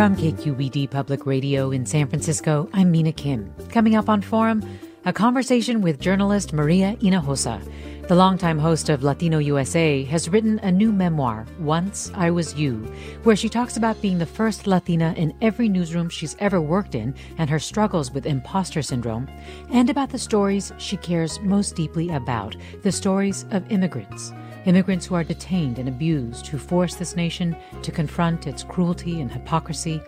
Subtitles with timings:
[0.00, 3.52] From KQED Public Radio in San Francisco, I'm Mina Kim.
[3.68, 4.66] Coming up on Forum,
[5.04, 7.60] a conversation with journalist Maria Hinojosa.
[8.08, 12.76] The longtime host of Latino USA has written a new memoir, Once I Was You,
[13.24, 17.14] where she talks about being the first Latina in every newsroom she's ever worked in
[17.36, 19.28] and her struggles with imposter syndrome,
[19.68, 24.32] and about the stories she cares most deeply about the stories of immigrants
[24.66, 29.30] immigrants who are detained and abused, who force this nation to confront its cruelty and
[29.30, 30.02] hypocrisy,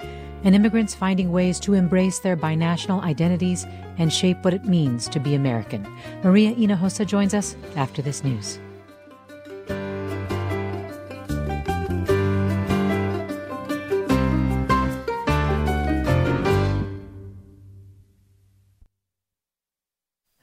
[0.45, 3.67] and immigrants finding ways to embrace their binational identities
[3.99, 5.87] and shape what it means to be American.
[6.23, 8.59] Maria Hinojosa joins us after this news.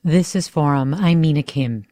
[0.01, 0.95] This is Forum.
[0.95, 1.85] I'm Mina Kim.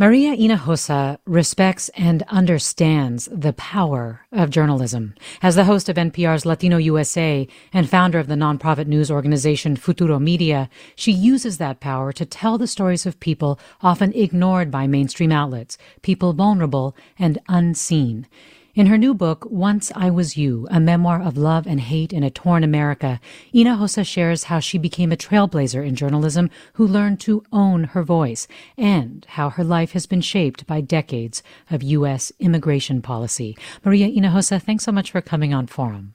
[0.00, 5.12] Maria Hinojosa respects and understands the power of journalism.
[5.42, 10.20] As the host of NPR's Latino USA and founder of the nonprofit news organization Futuro
[10.20, 15.32] Media, she uses that power to tell the stories of people often ignored by mainstream
[15.32, 18.28] outlets, people vulnerable and unseen.
[18.74, 22.22] In her new book, Once I Was You, a memoir of love and hate in
[22.22, 23.18] a torn America,
[23.52, 28.46] Hinojosa shares how she became a trailblazer in journalism who learned to own her voice
[28.76, 32.30] and how her life has been shaped by decades of U.S.
[32.38, 33.56] immigration policy.
[33.84, 36.14] Maria Hinojosa, thanks so much for coming on Forum.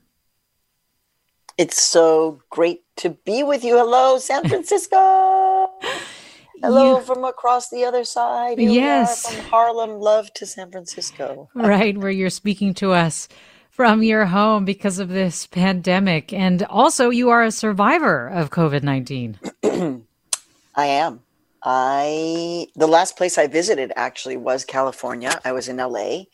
[1.58, 3.78] It's so great to be with you.
[3.78, 5.70] Hello, San Francisco.
[6.64, 8.58] Hello you, from across the other side.
[8.58, 9.30] Here yes.
[9.30, 11.50] from Harlem, love to San Francisco.
[11.56, 13.28] right, where you're speaking to us
[13.70, 16.32] from your home because of this pandemic.
[16.32, 19.40] And also, you are a survivor of COVID 19.
[20.76, 21.20] I am.
[21.62, 25.38] I the last place I visited actually was California.
[25.44, 26.28] I was in LA.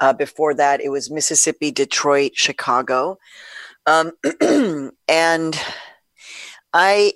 [0.00, 3.18] Uh, before that, it was Mississippi, Detroit, Chicago,
[3.84, 4.12] um,
[5.06, 5.60] and
[6.72, 7.14] I,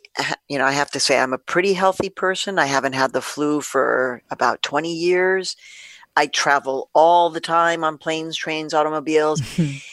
[0.49, 2.59] you know, I have to say I'm a pretty healthy person.
[2.59, 5.57] I haven't had the flu for about 20 years.
[6.17, 9.43] I travel all the time on planes, trains, automobiles.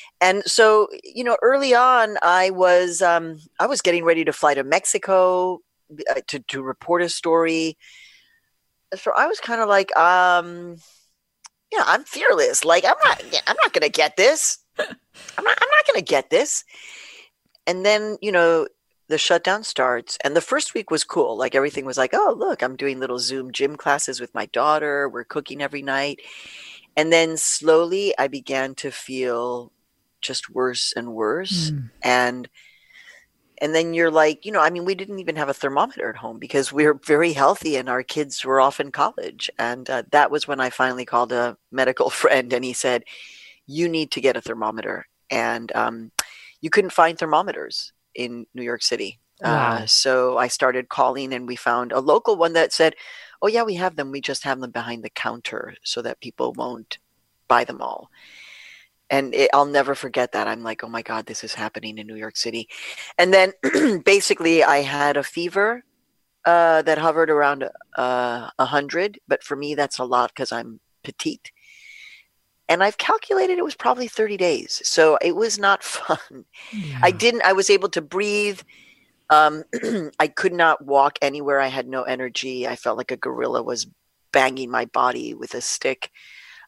[0.22, 4.54] and so, you know, early on, I was um, I was getting ready to fly
[4.54, 5.60] to Mexico
[6.10, 7.78] uh, to to report a story.
[8.96, 10.76] So I was kind of like, um,
[11.72, 12.66] you know, I'm fearless.
[12.66, 14.60] Like I'm not, I'm not going to get this.
[14.80, 14.86] I'm
[15.44, 16.64] not, I'm not going to get this.
[17.68, 18.68] And then, you know,
[19.12, 22.64] the shutdown starts and the first week was cool like everything was like oh look
[22.64, 26.22] i'm doing little zoom gym classes with my daughter we're cooking every night
[26.96, 29.70] and then slowly i began to feel
[30.22, 31.90] just worse and worse mm.
[32.02, 32.48] and
[33.62, 36.16] and then you're like you know i mean we didn't even have a thermometer at
[36.16, 40.04] home because we are very healthy and our kids were off in college and uh,
[40.12, 43.04] that was when i finally called a medical friend and he said
[43.68, 46.12] you need to get a thermometer and um,
[46.62, 49.20] you couldn't find thermometers in New York City.
[49.44, 49.72] Uh, wow.
[49.72, 52.96] Uh, so I started calling and we found a local one that said,
[53.42, 54.12] Oh, yeah, we have them.
[54.12, 57.00] We just have them behind the counter so that people won't
[57.48, 58.12] buy them all.
[59.10, 60.48] And it, I'll never forget that.
[60.48, 62.70] I'm like, Oh my God, this is happening in New York City.
[63.18, 63.54] And then
[64.06, 65.84] basically, I had a fever
[66.46, 67.68] uh, that hovered around
[67.98, 69.20] uh, 100.
[69.28, 71.52] But for me, that's a lot because I'm petite.
[72.72, 74.82] And I've calculated it was probably 30 days.
[74.86, 76.46] So it was not fun.
[76.72, 77.00] Yeah.
[77.04, 78.62] I didn't, I was able to breathe.
[79.30, 79.66] Um,
[80.20, 81.60] I could not walk anywhere.
[81.60, 82.66] I had no energy.
[82.66, 83.88] I felt like a gorilla was
[84.32, 86.12] banging my body with a stick.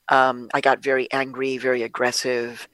[0.10, 2.68] Um, I got very angry, very aggressive.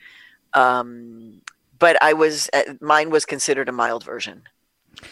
[0.56, 1.44] Um,
[1.78, 4.42] but I was, uh, mine was considered a mild version.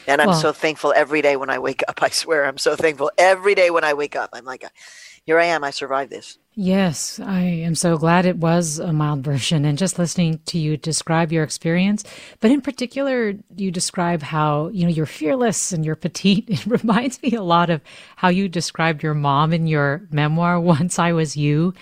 [0.07, 2.01] And I'm well, so thankful every day when I wake up.
[2.01, 4.31] I swear, I'm so thankful every day when I wake up.
[4.33, 4.65] I'm like,
[5.23, 5.63] here I am.
[5.63, 6.39] I survived this.
[6.59, 9.63] Yes, I am so glad it was a mild version.
[9.63, 12.03] And just listening to you describe your experience,
[12.39, 16.45] but in particular, you describe how, you know, you're fearless and you're petite.
[16.49, 17.81] It reminds me a lot of
[18.15, 21.75] how you described your mom in your memoir, Once I Was You.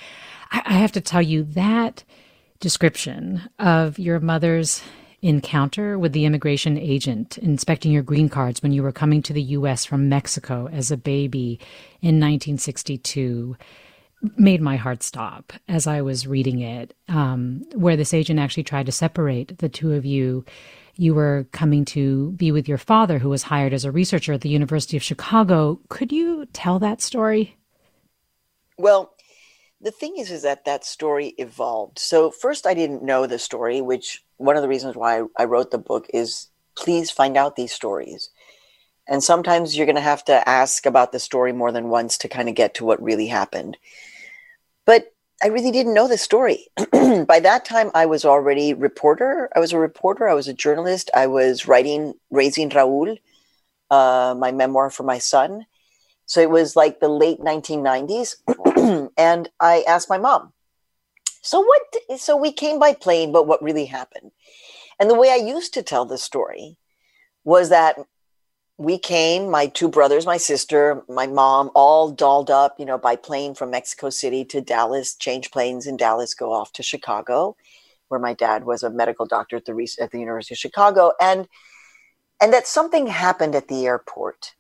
[0.51, 2.03] I, I have to tell you that
[2.59, 4.81] description of your mother's
[5.21, 9.41] encounter with the immigration agent inspecting your green cards when you were coming to the
[9.41, 9.85] U.S.
[9.85, 11.61] from Mexico as a baby
[12.01, 13.55] in 1962
[14.37, 18.85] made my heart stop as I was reading it, um, where this agent actually tried
[18.87, 20.45] to separate the two of you.
[20.95, 24.41] You were coming to be with your father, who was hired as a researcher at
[24.41, 25.79] the University of Chicago.
[25.89, 27.57] Could you tell that story?
[28.77, 29.13] Well,
[29.81, 31.99] the thing is, is that that story evolved.
[31.99, 35.71] So first, I didn't know the story, which one of the reasons why I wrote
[35.71, 38.29] the book is please find out these stories.
[39.07, 42.27] And sometimes you're going to have to ask about the story more than once to
[42.27, 43.77] kind of get to what really happened.
[44.85, 45.13] But
[45.43, 46.67] I really didn't know the story.
[46.91, 49.49] By that time, I was already reporter.
[49.55, 50.27] I was a reporter.
[50.27, 51.09] I was a journalist.
[51.13, 53.19] I was writing Raising Raul,
[53.91, 55.65] uh, my memoir for my son.
[56.25, 58.37] So it was like the late 1990s.
[59.17, 60.53] and I asked my mom,
[61.41, 62.19] so what?
[62.19, 64.31] So we came by plane, but what really happened?
[64.99, 66.77] And the way I used to tell the story
[67.43, 67.97] was that
[68.77, 73.15] we came, my two brothers, my sister, my mom, all dolled up, you know, by
[73.15, 77.55] plane from Mexico City to Dallas, change planes in Dallas, go off to Chicago,
[78.09, 81.47] where my dad was a medical doctor at the at the University of Chicago, and
[82.41, 84.55] and that something happened at the airport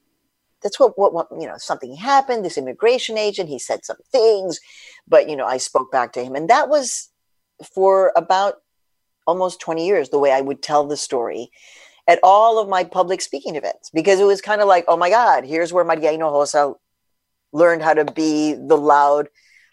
[0.65, 2.43] that's what, what, what, you know, something happened.
[2.43, 4.59] This immigration agent, he said some things,
[5.07, 6.33] but, you know, I spoke back to him.
[6.33, 7.11] And that was
[7.71, 8.55] for about
[9.27, 11.51] almost 20 years the way I would tell the story
[12.07, 15.09] at all of my public speaking events because it was kind of like, oh my
[15.09, 16.75] God, here's where Maria Hinojosa
[17.51, 19.27] learned how to be the loud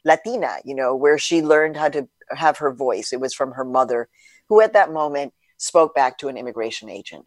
[0.05, 3.12] Latina, you know, where she learned how to have her voice.
[3.12, 4.08] It was from her mother,
[4.49, 7.26] who at that moment spoke back to an immigration agent.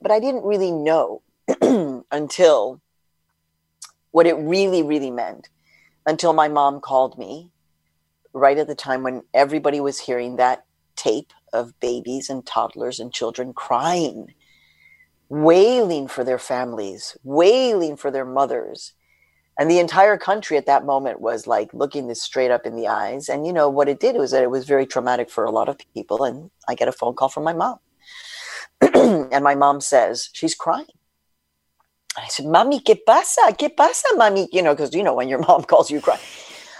[0.00, 1.22] But I didn't really know
[2.10, 2.80] until
[4.12, 5.48] what it really, really meant
[6.06, 7.50] until my mom called me
[8.32, 10.64] right at the time when everybody was hearing that
[10.96, 14.34] tape of babies and toddlers and children crying,
[15.28, 18.92] wailing for their families, wailing for their mothers.
[19.58, 22.88] And the entire country at that moment was like looking this straight up in the
[22.88, 23.28] eyes.
[23.28, 25.68] And you know what it did was that it was very traumatic for a lot
[25.68, 26.24] of people.
[26.24, 27.78] And I get a phone call from my mom.
[28.80, 30.86] and my mom says, she's crying.
[32.16, 33.40] I said, Mami, ¿qué pasa?
[33.56, 34.48] ¿Qué pasa, Mami?
[34.52, 36.18] You know, because you know when your mom calls you cry.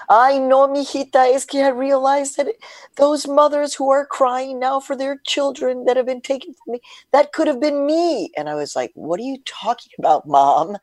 [0.09, 2.49] I know, mijita, es que I realized that
[2.97, 6.81] those mothers who are crying now for their children that have been taken from me,
[7.13, 8.31] that could have been me.
[8.37, 10.77] And I was like, what are you talking about, mom?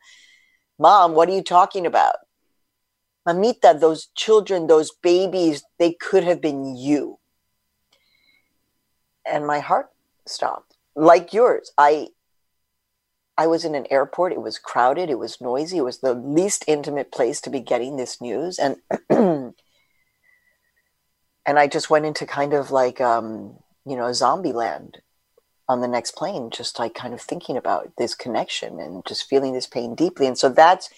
[0.78, 2.16] Mom, what are you talking about?
[3.26, 7.18] Mamita, those children, those babies, they could have been you.
[9.24, 9.90] And my heart
[10.26, 11.72] stopped, like yours.
[11.78, 12.08] I
[13.36, 14.32] I was in an airport.
[14.32, 15.08] It was crowded.
[15.08, 15.78] It was noisy.
[15.78, 18.58] It was the least intimate place to be getting this news.
[18.58, 18.76] And
[21.46, 24.98] and I just went into kind of like um, you know, zombie land
[25.68, 29.54] on the next plane, just like kind of thinking about this connection and just feeling
[29.54, 30.26] this pain deeply.
[30.26, 30.90] And so that's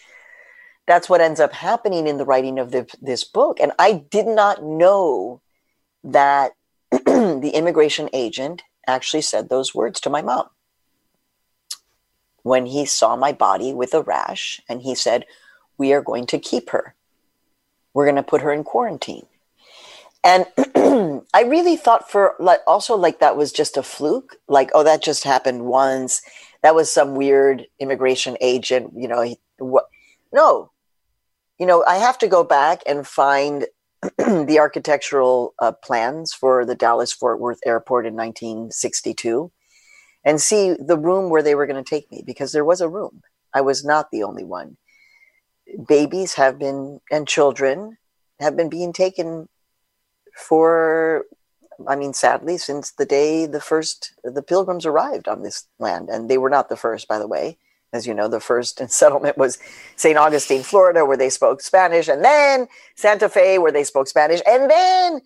[0.87, 3.59] that's what ends up happening in the writing of the, this book.
[3.59, 5.41] And I did not know
[6.03, 6.53] that
[6.91, 10.45] the immigration agent actually said those words to my mom
[12.45, 15.25] when he saw my body with a rash and he said,
[15.77, 16.95] We are going to keep her.
[17.93, 19.27] We're going to put her in quarantine.
[20.23, 20.47] And
[21.35, 25.03] I really thought for like also like that was just a fluke, like, oh, that
[25.03, 26.23] just happened once.
[26.63, 29.23] That was some weird immigration agent, you know.
[29.23, 29.89] He, what?
[30.33, 30.71] No,
[31.59, 33.67] you know, I have to go back and find
[34.19, 39.51] the architectural uh, plans for the Dallas Fort Worth Airport in 1962
[40.25, 42.89] and see the room where they were going to take me because there was a
[42.89, 43.23] room.
[43.55, 44.77] I was not the only one.
[45.87, 47.99] Babies have been, and children
[48.41, 49.49] have been being taken
[50.37, 51.25] for,
[51.87, 56.09] I mean, sadly, since the day the first, the pilgrims arrived on this land.
[56.09, 57.59] And they were not the first, by the way.
[57.93, 59.59] As you know, the first settlement was
[59.97, 60.19] St.
[60.19, 62.67] Augustine, Florida, where they spoke Spanish, and then
[62.97, 65.21] Santa Fe, where they spoke Spanish, and then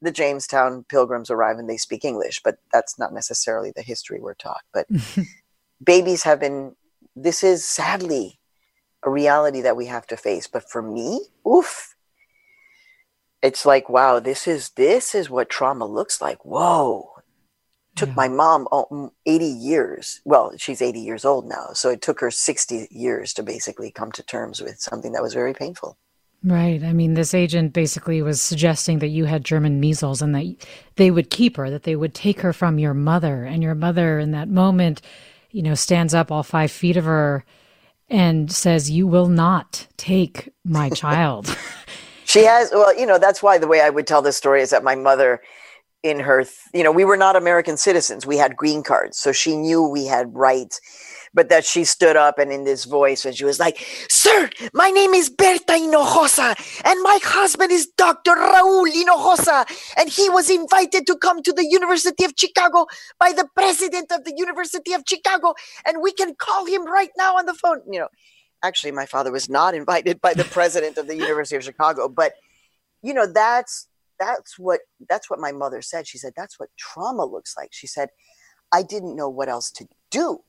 [0.00, 2.40] the Jamestown pilgrims arrive and they speak English.
[2.42, 4.62] But that's not necessarily the history we're taught.
[4.72, 4.86] But
[5.84, 6.76] babies have been,
[7.16, 8.38] this is sadly
[9.04, 10.46] a reality that we have to face.
[10.46, 11.94] But for me, oof,
[13.42, 16.44] it's like, wow, this is, this is what trauma looks like.
[16.44, 17.10] Whoa,
[17.98, 18.14] took yeah.
[18.16, 20.20] my mom 80 years.
[20.24, 21.70] Well, she's 80 years old now.
[21.74, 25.34] So it took her 60 years to basically come to terms with something that was
[25.34, 25.98] very painful.
[26.44, 26.82] Right.
[26.84, 31.10] I mean, this agent basically was suggesting that you had German measles and that they
[31.10, 33.44] would keep her, that they would take her from your mother.
[33.44, 35.02] And your mother, in that moment,
[35.50, 37.44] you know, stands up all five feet of her
[38.08, 41.56] and says, You will not take my child.
[42.24, 44.70] she has, well, you know, that's why the way I would tell this story is
[44.70, 45.42] that my mother
[46.04, 48.24] in her, you know, we were not American citizens.
[48.24, 49.18] We had green cards.
[49.18, 50.80] So she knew we had rights,
[51.34, 54.90] but that she stood up and in this voice and she was like, Sir, my
[54.90, 56.54] name is Berta Hinojosa
[56.84, 58.32] and my husband is Dr.
[58.32, 59.66] Raul Hinojosa.
[59.96, 62.86] And he was invited to come to the University of Chicago
[63.18, 65.54] by the president of the University of Chicago.
[65.86, 67.80] And we can call him right now on the phone.
[67.90, 68.08] You know,
[68.62, 72.34] actually, my father was not invited by the president of the University of Chicago, but
[73.02, 77.24] you know, that's that's what that's what my mother said she said that's what trauma
[77.24, 78.08] looks like she said
[78.72, 80.40] i didn't know what else to do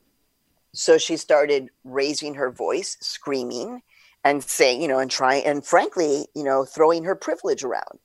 [0.72, 3.82] so she started raising her voice screaming
[4.24, 7.98] and saying you know and trying and frankly you know throwing her privilege around.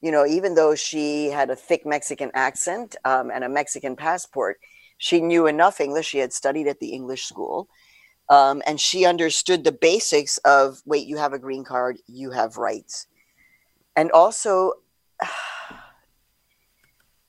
[0.00, 4.58] You know even though she had a thick mexican accent um, and a mexican passport
[4.98, 6.08] she knew enough english.
[6.08, 7.68] She had studied at the english school
[8.28, 12.56] um, and she understood the basics of wait you have a green card you have
[12.56, 13.06] rights.
[13.94, 14.72] And also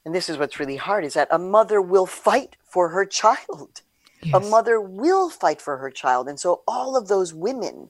[0.06, 3.82] and this is what's really hard is that a mother will fight for her child.
[4.26, 4.34] Yes.
[4.34, 6.28] A mother will fight for her child.
[6.28, 7.90] And so all of those women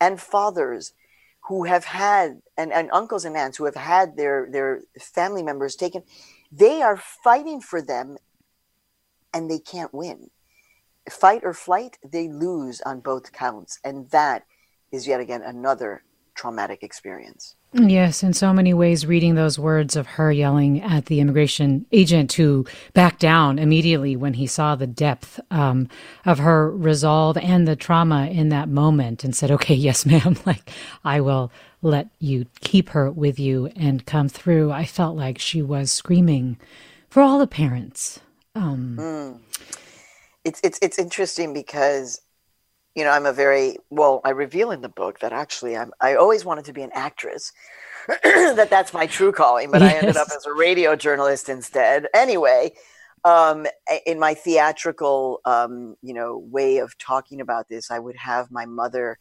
[0.00, 0.92] and fathers
[1.48, 5.74] who have had and, and uncles and aunts who have had their their family members
[5.76, 6.02] taken,
[6.50, 8.16] they are fighting for them
[9.34, 10.30] and they can't win.
[11.10, 13.80] Fight or flight, they lose on both counts.
[13.82, 14.44] And that
[14.92, 17.54] is yet again another traumatic experience.
[17.74, 22.28] Yes, in so many ways, reading those words of her yelling at the immigration agent
[22.30, 25.88] to back down immediately when he saw the depth um,
[26.26, 30.70] of her resolve and the trauma in that moment and said, okay, yes, ma'am, like
[31.02, 34.70] I will let you keep her with you and come through.
[34.70, 36.58] I felt like she was screaming
[37.08, 38.20] for all the parents.
[38.54, 39.40] Um, mm.
[40.44, 42.20] It's, it's, it's interesting because
[42.94, 44.20] you know, I'm a very well.
[44.24, 45.92] I reveal in the book that actually I'm.
[46.00, 47.52] I always wanted to be an actress.
[48.22, 49.94] that that's my true calling, but yes.
[49.94, 52.08] I ended up as a radio journalist instead.
[52.14, 52.72] Anyway,
[53.24, 53.66] um,
[54.04, 58.66] in my theatrical, um, you know, way of talking about this, I would have my
[58.66, 59.18] mother,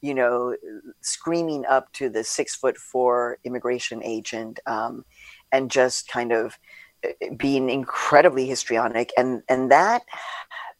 [0.00, 0.56] you know,
[1.00, 5.04] screaming up to the six foot four immigration agent, um,
[5.50, 6.58] and just kind of
[7.04, 10.02] uh, being incredibly histrionic, and and that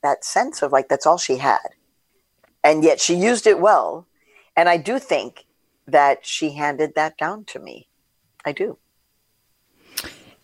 [0.03, 1.59] that sense of like that's all she had
[2.63, 4.07] and yet she used it well.
[4.57, 5.47] And I do think
[5.87, 7.89] that she handed that down to me.
[8.45, 8.79] I do.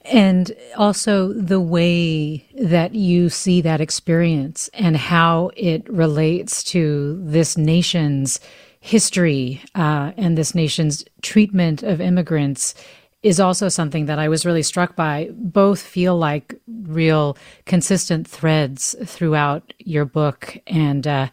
[0.04, 7.58] And also the way that you see that experience and how it relates to this
[7.58, 8.40] nation's
[8.80, 12.74] history uh, and this nation's treatment of immigrants
[13.22, 15.28] is also something that I was really struck by.
[15.32, 20.56] Both feel like real consistent threads throughout your book.
[20.68, 21.28] And, uh,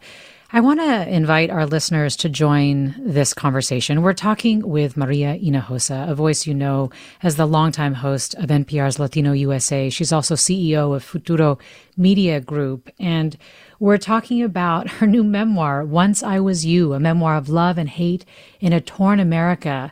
[0.52, 4.02] I want to invite our listeners to join this conversation.
[4.02, 9.00] We're talking with Maria Hinojosa, a voice you know as the longtime host of NPR's
[9.00, 9.90] Latino USA.
[9.90, 11.58] She's also CEO of Futuro
[11.96, 12.90] Media Group.
[13.00, 13.36] And
[13.80, 17.88] we're talking about her new memoir, Once I Was You, a memoir of love and
[17.88, 18.24] hate
[18.60, 19.90] in a torn America,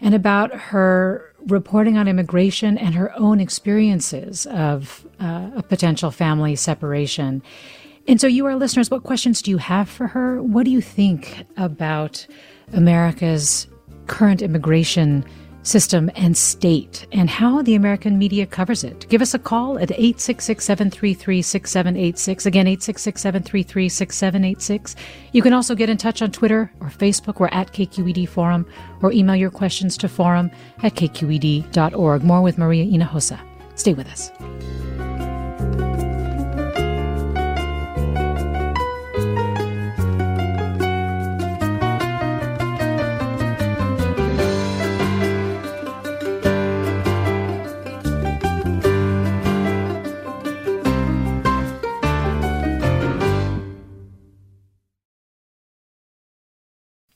[0.00, 6.54] and about her reporting on immigration and her own experiences of uh, a potential family
[6.54, 7.42] separation.
[8.08, 10.42] And so, you, our listeners, what questions do you have for her?
[10.42, 12.26] What do you think about
[12.72, 13.68] America's
[14.06, 15.26] current immigration
[15.62, 19.06] system and state and how the American media covers it?
[19.10, 22.46] Give us a call at 866 733 6786.
[22.46, 24.96] Again, 866 733 6786.
[25.32, 27.38] You can also get in touch on Twitter or Facebook.
[27.38, 28.64] We're at KQED Forum
[29.02, 30.50] or email your questions to forum
[30.82, 32.24] at kqed.org.
[32.24, 33.38] More with Maria Hinojosa.
[33.74, 34.32] Stay with us.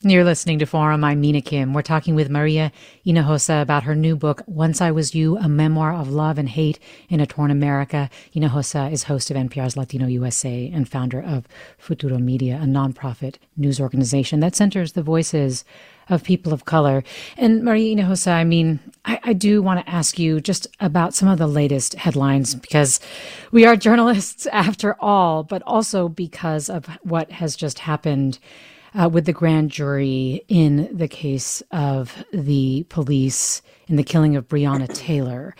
[0.05, 1.05] You're listening to Forum.
[1.05, 1.73] I'm Mina Kim.
[1.73, 2.73] We're talking with Maria
[3.05, 6.77] Hinojosa about her new book, Once I Was You, a memoir of love and hate
[7.07, 8.09] in a torn America.
[8.35, 13.79] Hinojosa is host of NPR's Latino USA and founder of Futuro Media, a nonprofit news
[13.79, 15.63] organization that centers the voices
[16.09, 17.05] of people of color.
[17.37, 21.29] And Maria Hinojosa, I mean, I, I do want to ask you just about some
[21.29, 22.99] of the latest headlines because
[23.53, 28.37] we are journalists after all, but also because of what has just happened
[28.99, 34.47] uh, with the grand jury in the case of the police in the killing of
[34.47, 35.55] Breonna Taylor.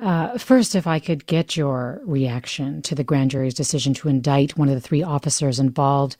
[0.00, 4.56] Uh, first, if I could get your reaction to the grand jury's decision to indict
[4.56, 6.16] one of the three officers involved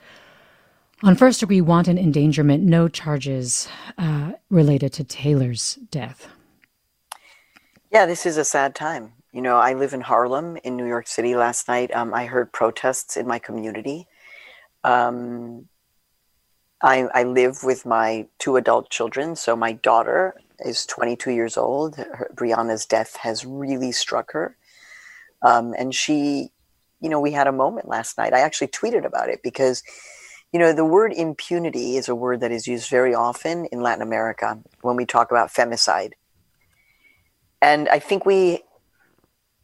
[1.02, 3.68] on first degree wanton endangerment, no charges
[3.98, 6.28] uh, related to Taylor's death.
[7.90, 9.12] Yeah, this is a sad time.
[9.32, 11.34] You know, I live in Harlem in New York City.
[11.34, 14.06] Last night, um, I heard protests in my community.
[14.84, 15.68] Um,
[16.84, 19.36] I, I live with my two adult children.
[19.36, 21.96] So my daughter is 22 years old.
[21.96, 24.54] Her, Breonna's death has really struck her.
[25.40, 26.50] Um, and she,
[27.00, 28.34] you know, we had a moment last night.
[28.34, 29.82] I actually tweeted about it because,
[30.52, 34.02] you know, the word impunity is a word that is used very often in Latin
[34.02, 36.12] America when we talk about femicide.
[37.62, 38.62] And I think we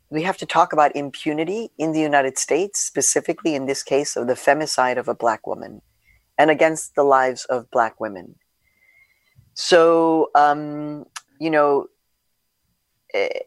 [0.08, 4.26] we have to talk about impunity in the United States, specifically in this case of
[4.26, 5.82] the femicide of a black woman
[6.40, 8.34] and against the lives of black women.
[9.52, 11.04] So, um,
[11.38, 11.88] you know,
[13.12, 13.40] eh,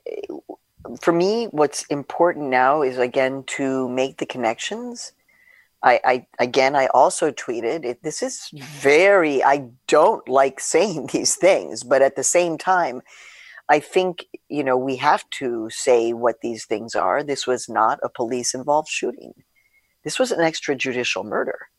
[1.01, 5.13] for me, what's important now is again to make the connections.
[5.81, 9.43] I, I again, I also tweeted it, this is very.
[9.43, 13.01] I don't like saying these things, but at the same time,
[13.69, 17.23] I think you know we have to say what these things are.
[17.23, 19.33] This was not a police-involved shooting.
[20.03, 21.69] This was an extrajudicial murder.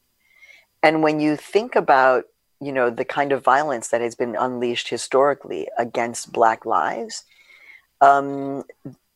[0.85, 2.25] And when you think about,
[2.61, 7.25] you know, the kind of violence that has been unleashed historically against Black lives,
[8.03, 8.64] um,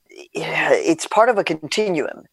[0.08, 2.24] it's part of a continuum.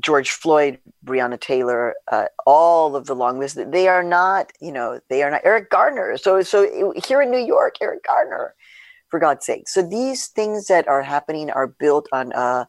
[0.00, 3.58] George Floyd, Breonna Taylor, uh, all of the long list.
[3.70, 6.16] They are not, you know, they are not Eric Garner.
[6.16, 8.54] So, so here in New York, Eric Garner,
[9.08, 9.68] for God's sake.
[9.68, 12.66] So these things that are happening are built on a,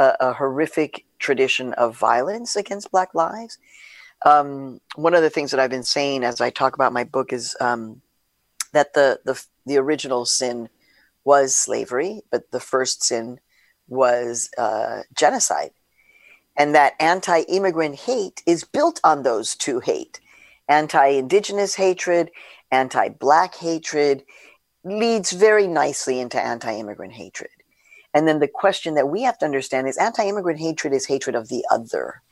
[0.00, 3.58] a, a horrific tradition of violence against Black lives
[4.24, 7.32] um, one of the things that I've been saying as I talk about my book
[7.32, 8.00] is um,
[8.72, 10.68] that the, the the original sin
[11.24, 13.38] was slavery, but the first sin
[13.88, 15.70] was uh, genocide,
[16.56, 20.20] and that anti-immigrant hate is built on those two hate:
[20.68, 22.30] anti-indigenous hatred,
[22.70, 24.24] anti-black hatred,
[24.84, 27.50] leads very nicely into anti-immigrant hatred.
[28.12, 31.48] And then the question that we have to understand is anti-immigrant hatred is hatred of
[31.48, 32.22] the other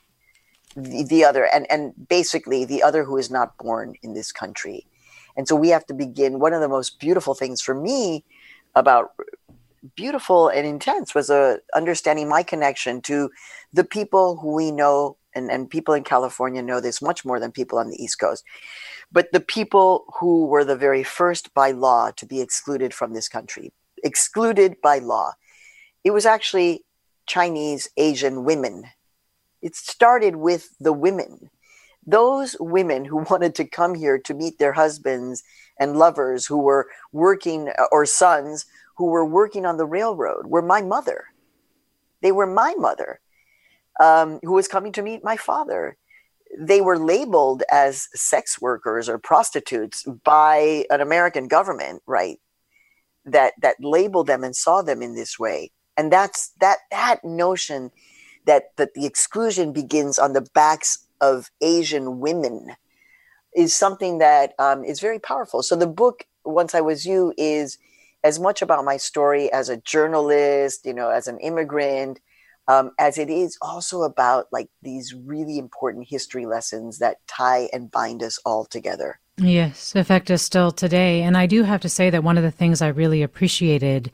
[0.76, 4.86] the, the other and and basically the other who is not born in this country.
[5.36, 8.24] And so we have to begin one of the most beautiful things for me
[8.74, 9.12] about
[9.96, 13.30] beautiful and intense was a uh, understanding my connection to
[13.72, 17.50] the people who we know and, and people in california know this much more than
[17.50, 18.44] people on the east coast.
[19.10, 23.28] But the people who were the very first by law to be excluded from this
[23.28, 23.72] country
[24.04, 25.32] excluded by law.
[26.04, 26.84] It was actually
[27.26, 28.84] chinese asian women
[29.62, 31.48] it started with the women.
[32.06, 35.42] Those women who wanted to come here to meet their husbands
[35.78, 40.62] and lovers who were working, uh, or sons who were working on the railroad, were
[40.62, 41.24] my mother.
[42.20, 43.20] They were my mother,
[44.00, 45.96] um, who was coming to meet my father.
[46.58, 52.38] They were labeled as sex workers or prostitutes by an American government, right?
[53.24, 57.90] That that labeled them and saw them in this way, and that's that that notion
[58.46, 62.74] that that the exclusion begins on the backs of Asian women
[63.54, 65.62] is something that um, is very powerful.
[65.62, 67.78] So the book, Once I Was You, is
[68.24, 72.20] as much about my story as a journalist, you know, as an immigrant,
[72.68, 77.90] um, as it is also about like these really important history lessons that tie and
[77.90, 79.18] bind us all together.
[79.38, 81.22] Yes, affect us still today.
[81.22, 84.10] And I do have to say that one of the things I really appreciated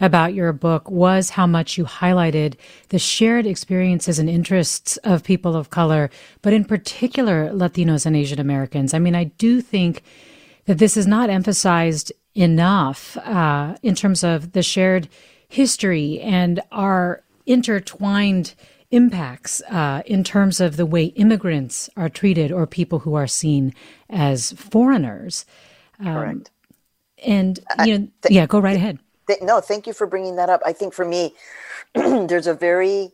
[0.00, 2.54] about your book was how much you highlighted
[2.90, 6.08] the shared experiences and interests of people of color,
[6.40, 8.94] but in particular, Latinos and Asian Americans.
[8.94, 10.02] I mean, I do think
[10.66, 15.08] that this is not emphasized enough uh, in terms of the shared
[15.48, 18.54] history and our intertwined
[18.90, 23.74] impacts uh, in terms of the way immigrants are treated or people who are seen
[24.08, 25.44] as foreigners.
[25.98, 26.50] Um, Correct.
[27.24, 28.98] And you know, th- yeah, go right ahead.
[29.26, 30.60] Th- no, thank you for bringing that up.
[30.64, 31.34] I think for me,
[31.94, 33.10] there's a very,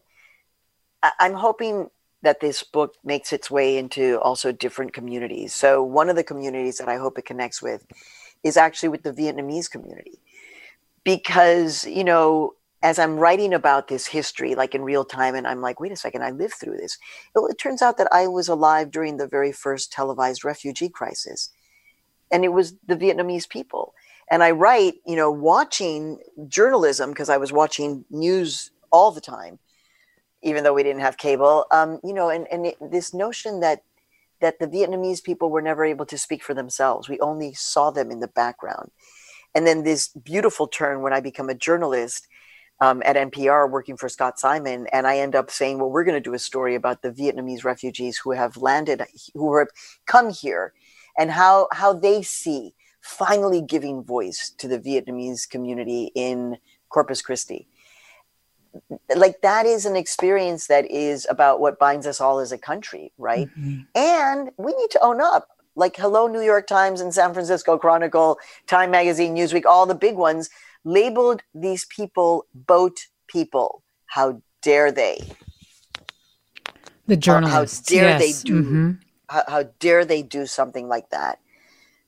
[1.03, 1.91] I- I'm hoping
[2.23, 5.55] that this book makes its way into also different communities.
[5.55, 7.87] So one of the communities that I hope it connects with
[8.43, 10.21] is actually with the Vietnamese community.
[11.05, 15.61] Because, you know, as I'm writing about this history, like in real time, and I'm
[15.61, 16.99] like, wait a second, I lived through this.
[17.35, 21.51] Well, it turns out that I was alive during the very first televised refugee crisis.
[22.31, 23.95] And it was the Vietnamese people.
[24.31, 29.59] And I write, you know, watching journalism, because I was watching news all the time,
[30.43, 33.83] even though we didn't have cable, um, you know, and, and it, this notion that
[34.41, 37.09] that the Vietnamese people were never able to speak for themselves.
[37.09, 38.91] We only saw them in the background.
[39.55, 42.29] And then this beautiful turn when I become a journalist
[42.81, 46.21] um, at NPR working for Scott Simon, and I end up saying, "Well, we're going
[46.21, 49.03] to do a story about the Vietnamese refugees who have landed,
[49.35, 49.69] who have
[50.07, 50.73] come here,
[51.19, 56.59] and how how they see finally giving voice to the Vietnamese community in
[56.89, 57.67] Corpus Christi."
[59.15, 63.11] Like that is an experience that is about what binds us all as a country,
[63.17, 63.49] right?
[63.59, 63.81] Mm-hmm.
[63.95, 68.39] And we need to own up like hello new york times and san francisco chronicle
[68.67, 70.49] time magazine newsweek all the big ones
[70.87, 73.83] labeled these people boat people.
[74.07, 75.19] How dare they?
[77.07, 77.91] The journalists.
[77.91, 78.21] How, how dare yes.
[78.43, 78.63] they do?
[78.63, 78.91] Mm-hmm.
[79.29, 81.41] How, how dare they do something like that?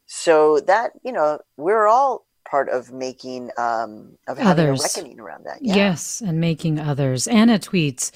[0.06, 4.80] So that you know, we're all part of making um, of having others.
[4.80, 5.58] a reckoning around that.
[5.60, 5.76] Yeah.
[5.76, 7.28] Yes, and making others.
[7.28, 8.10] Anna tweets,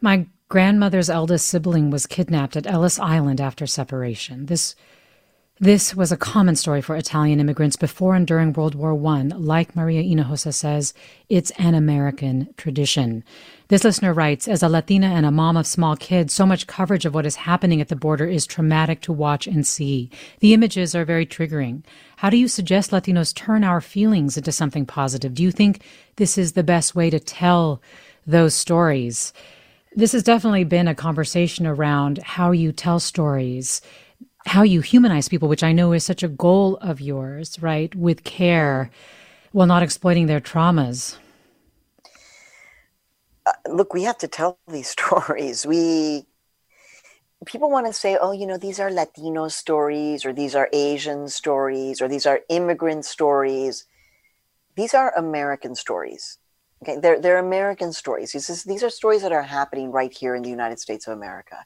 [0.00, 4.46] "My grandmother's eldest sibling was kidnapped at Ellis Island after separation.
[4.46, 4.74] This
[5.58, 9.22] this was a common story for Italian immigrants before and during World War I.
[9.22, 10.92] Like Maria Hinojosa says,
[11.30, 13.24] it's an American tradition.
[13.68, 17.06] This listener writes, as a Latina and a mom of small kids, so much coverage
[17.06, 20.10] of what is happening at the border is traumatic to watch and see.
[20.40, 21.82] The images are very triggering.
[22.16, 25.32] How do you suggest Latinos turn our feelings into something positive?
[25.32, 25.82] Do you think
[26.16, 27.80] this is the best way to tell
[28.26, 29.32] those stories?
[29.94, 33.80] This has definitely been a conversation around how you tell stories
[34.46, 37.94] how you humanize people, which I know is such a goal of yours, right?
[37.94, 38.90] With care
[39.52, 41.18] while not exploiting their traumas.
[43.44, 45.66] Uh, look, we have to tell these stories.
[45.66, 46.26] We
[47.44, 51.28] people want to say, oh, you know, these are Latino stories, or these are Asian
[51.28, 53.84] stories, or these are immigrant stories.
[54.76, 56.38] These are American stories.
[56.82, 58.32] Okay, they're they're American stories.
[58.32, 61.64] These these are stories that are happening right here in the United States of America.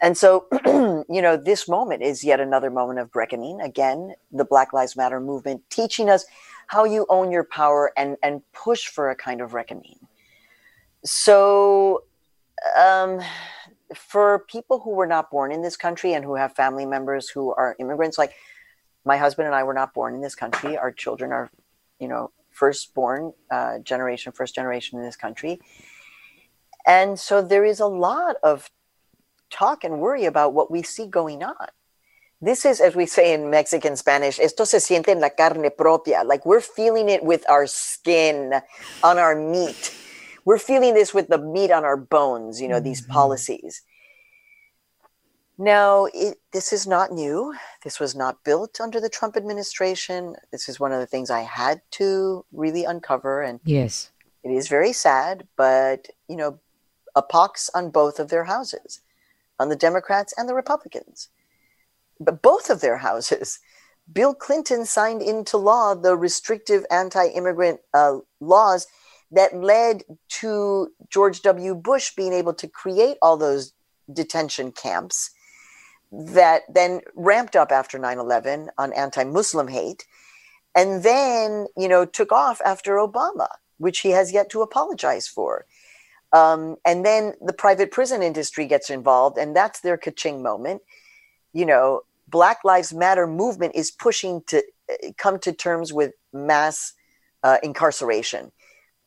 [0.00, 0.46] And so,
[1.08, 3.60] you know, this moment is yet another moment of reckoning.
[3.60, 6.24] Again, the Black Lives Matter movement teaching us
[6.66, 9.98] how you own your power and, and push for a kind of reckoning.
[11.04, 12.04] So,
[12.78, 13.20] um,
[13.94, 17.52] for people who were not born in this country and who have family members who
[17.54, 18.32] are immigrants, like
[19.04, 20.76] my husband and I were not born in this country.
[20.76, 21.50] Our children are,
[22.00, 25.60] you know, firstborn uh, generation, first generation in this country.
[26.86, 28.70] And so there is a lot of
[29.50, 31.68] talk and worry about what we see going on.
[32.40, 36.22] This is, as we say in Mexican Spanish, esto se siente en la carne propia.
[36.22, 38.60] Like we're feeling it with our skin,
[39.02, 39.94] on our meat.
[40.44, 42.84] We're feeling this with the meat on our bones, you know, mm-hmm.
[42.84, 43.82] these policies.
[45.58, 47.54] Now, it, this is not new.
[47.82, 50.36] This was not built under the Trump administration.
[50.52, 53.40] This is one of the things I had to really uncover.
[53.40, 54.10] And yes,
[54.44, 56.60] it is very sad, but, you know,
[57.14, 59.00] a pox on both of their houses
[59.58, 61.28] on the Democrats and the Republicans.
[62.20, 63.58] But both of their houses,
[64.12, 68.86] Bill Clinton signed into law the restrictive anti immigrant uh, laws
[69.32, 71.74] that led to George W.
[71.74, 73.72] Bush being able to create all those
[74.12, 75.30] detention camps
[76.12, 80.06] that then ramped up after 9 11 on anti Muslim hate,
[80.74, 85.66] and then, you know, took off after Obama, which he has yet to apologize for.
[86.36, 90.82] Um, and then the private prison industry gets involved, and that's their kaching moment.
[91.54, 96.92] You know, Black Lives Matter movement is pushing to uh, come to terms with mass
[97.42, 98.52] uh, incarceration.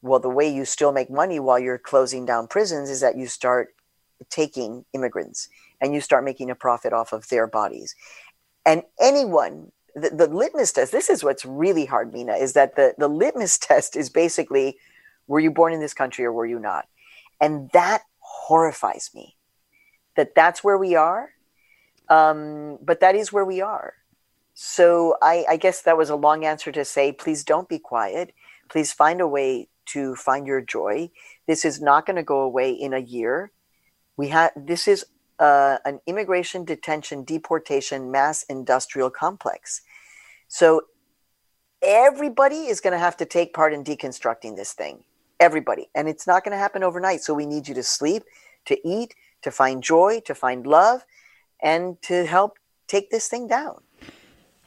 [0.01, 3.27] Well, the way you still make money while you're closing down prisons is that you
[3.27, 3.75] start
[4.31, 7.95] taking immigrants and you start making a profit off of their bodies.
[8.65, 12.95] And anyone, the, the litmus test, this is what's really hard, Mina, is that the,
[12.97, 14.77] the litmus test is basically
[15.27, 16.87] were you born in this country or were you not?
[17.41, 19.35] And that horrifies me
[20.15, 21.29] that that's where we are.
[22.09, 23.93] Um, but that is where we are.
[24.53, 28.33] So I, I guess that was a long answer to say, please don't be quiet.
[28.69, 31.09] Please find a way to find your joy.
[31.47, 33.51] This is not going to go away in a year.
[34.17, 35.05] We have this is
[35.39, 39.81] uh, an immigration detention deportation mass industrial complex.
[40.49, 40.81] So
[41.81, 45.05] everybody is going to have to take part in deconstructing this thing
[45.39, 45.89] everybody.
[45.95, 47.21] And it's not going to happen overnight.
[47.21, 48.23] So we need you to sleep,
[48.65, 51.05] to eat, to find joy, to find love,
[51.61, 53.81] and to help take this thing down.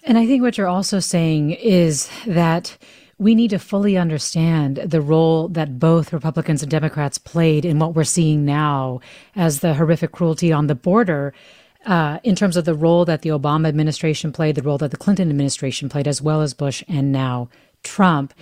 [0.05, 2.77] And I think what you're also saying is that
[3.19, 7.95] we need to fully understand the role that both Republicans and Democrats played in what
[7.95, 9.01] we're seeing now
[9.37, 11.33] as the horrific cruelty on the border.
[11.87, 14.97] Uh, in terms of the role that the Obama administration played, the role that the
[14.97, 17.49] Clinton administration played, as well as Bush and now
[17.83, 18.33] Trump.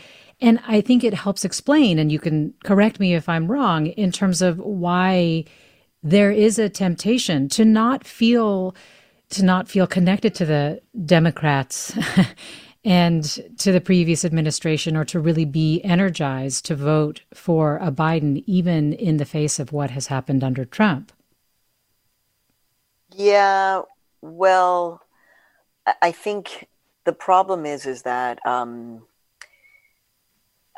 [0.40, 4.10] And I think it helps explain, and you can correct me if I'm wrong, in
[4.10, 5.44] terms of why
[6.02, 8.74] there is a temptation to not feel
[9.30, 11.96] to not feel connected to the Democrats
[12.84, 13.24] and
[13.58, 18.92] to the previous administration or to really be energized to vote for a Biden, even
[18.92, 21.12] in the face of what has happened under Trump.
[23.14, 23.82] Yeah,
[24.20, 25.02] well,
[26.02, 26.68] I think
[27.04, 29.02] the problem is is that um,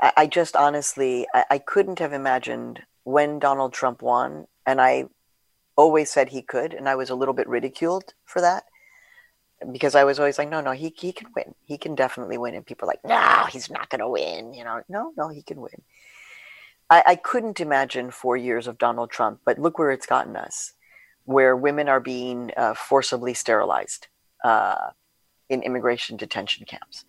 [0.03, 5.07] I, I, just honestly I, I couldn't have imagined when Donald Trump won, and I
[5.77, 8.65] always said he could, and I was a little bit ridiculed for that
[9.71, 11.55] because I was always like, no, no, he he can win.
[11.65, 12.55] He can definitely win.
[12.55, 14.55] And people are like, no, he's not going to win.
[14.55, 15.83] You know, no, no, he can win.
[16.91, 20.73] I, I couldn't imagine four years of Donald Trump, but look where it's gotten us,
[21.25, 24.09] where women are being uh, forcibly sterilized
[24.45, 24.91] uh,
[25.49, 27.05] in immigration detention camps,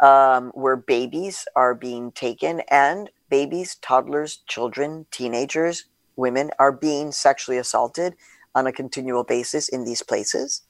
[0.00, 5.84] um, where babies are being taken, and babies, toddlers, children, teenagers,
[6.16, 8.14] women are being sexually assaulted
[8.54, 10.62] on a continual basis in these places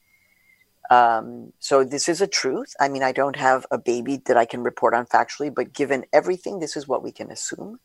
[0.90, 2.74] um, so this is a truth.
[2.78, 6.04] I mean, I don't have a baby that I can report on factually, but given
[6.12, 7.80] everything, this is what we can assume.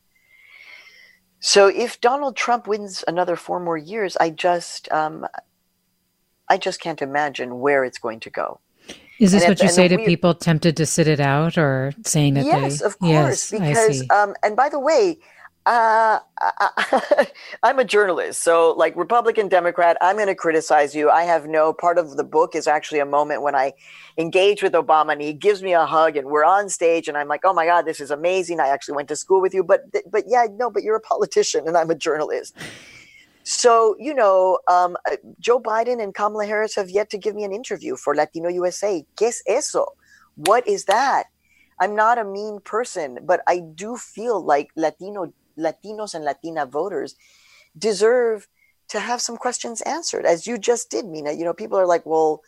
[1.40, 5.26] So if Donald Trump wins another four more years, I just, um,
[6.48, 8.60] I just can't imagine where it's going to go.
[9.20, 12.34] Is this and what you say to people tempted to sit it out, or saying
[12.34, 12.46] that?
[12.46, 13.52] Yes, they, of course.
[13.52, 15.18] Yes, because, um, and by the way,
[15.66, 17.26] uh, I,
[17.62, 21.10] am a journalist, so like Republican, Democrat, I'm going to criticize you.
[21.10, 23.74] I have no part of the book is actually a moment when I
[24.16, 27.28] engage with Obama and he gives me a hug and we're on stage and I'm
[27.28, 28.58] like, oh my god, this is amazing.
[28.58, 31.68] I actually went to school with you, but but yeah, no, but you're a politician
[31.68, 32.56] and I'm a journalist.
[33.42, 37.44] So you know, um, uh, Joe Biden and Kamala Harris have yet to give me
[37.44, 39.04] an interview for Latino USA.
[39.16, 39.86] ¿Qué es eso?
[40.36, 41.24] What is that?
[41.80, 47.16] I'm not a mean person, but I do feel like Latino Latinos and Latina voters
[47.78, 48.46] deserve
[48.88, 51.32] to have some questions answered, as you just did, Mina.
[51.32, 52.42] You know, people are like, well,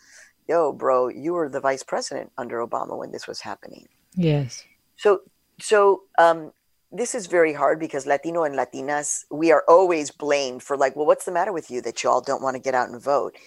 [0.48, 3.88] yo, bro, you were the vice president under Obama when this was happening.
[4.14, 4.64] Yes.
[4.96, 5.20] So,
[5.61, 6.52] so um,
[6.92, 11.07] this is very hard because Latino and Latinas, we are always blamed for like, well,
[11.07, 13.37] what's the matter with you that you all don't want to get out and vote?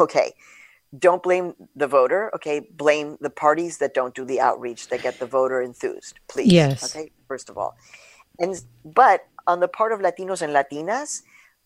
[0.00, 0.34] Okay.
[0.98, 2.30] Don't blame the voter.
[2.34, 2.60] Okay.
[2.60, 6.52] Blame the parties that don't do the outreach that get the voter enthused, please.
[6.52, 6.94] Yes.
[6.94, 7.10] Okay.
[7.26, 7.74] First of all.
[8.38, 11.22] And but on the part of Latinos and Latinas,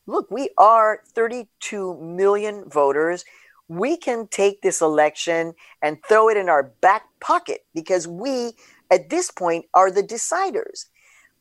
[0.06, 3.24] look, we are 32 million voters.
[3.68, 8.52] We can take this election and throw it in our back pocket because we,
[8.92, 10.84] at this point, are the deciders.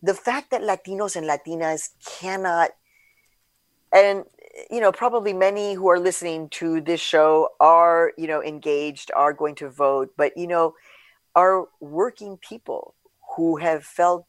[0.01, 2.71] The fact that Latinos and Latinas cannot,
[3.93, 4.23] and
[4.69, 9.33] you know, probably many who are listening to this show are, you know, engaged, are
[9.33, 10.73] going to vote, but you know,
[11.35, 12.95] are working people
[13.35, 14.25] who have felt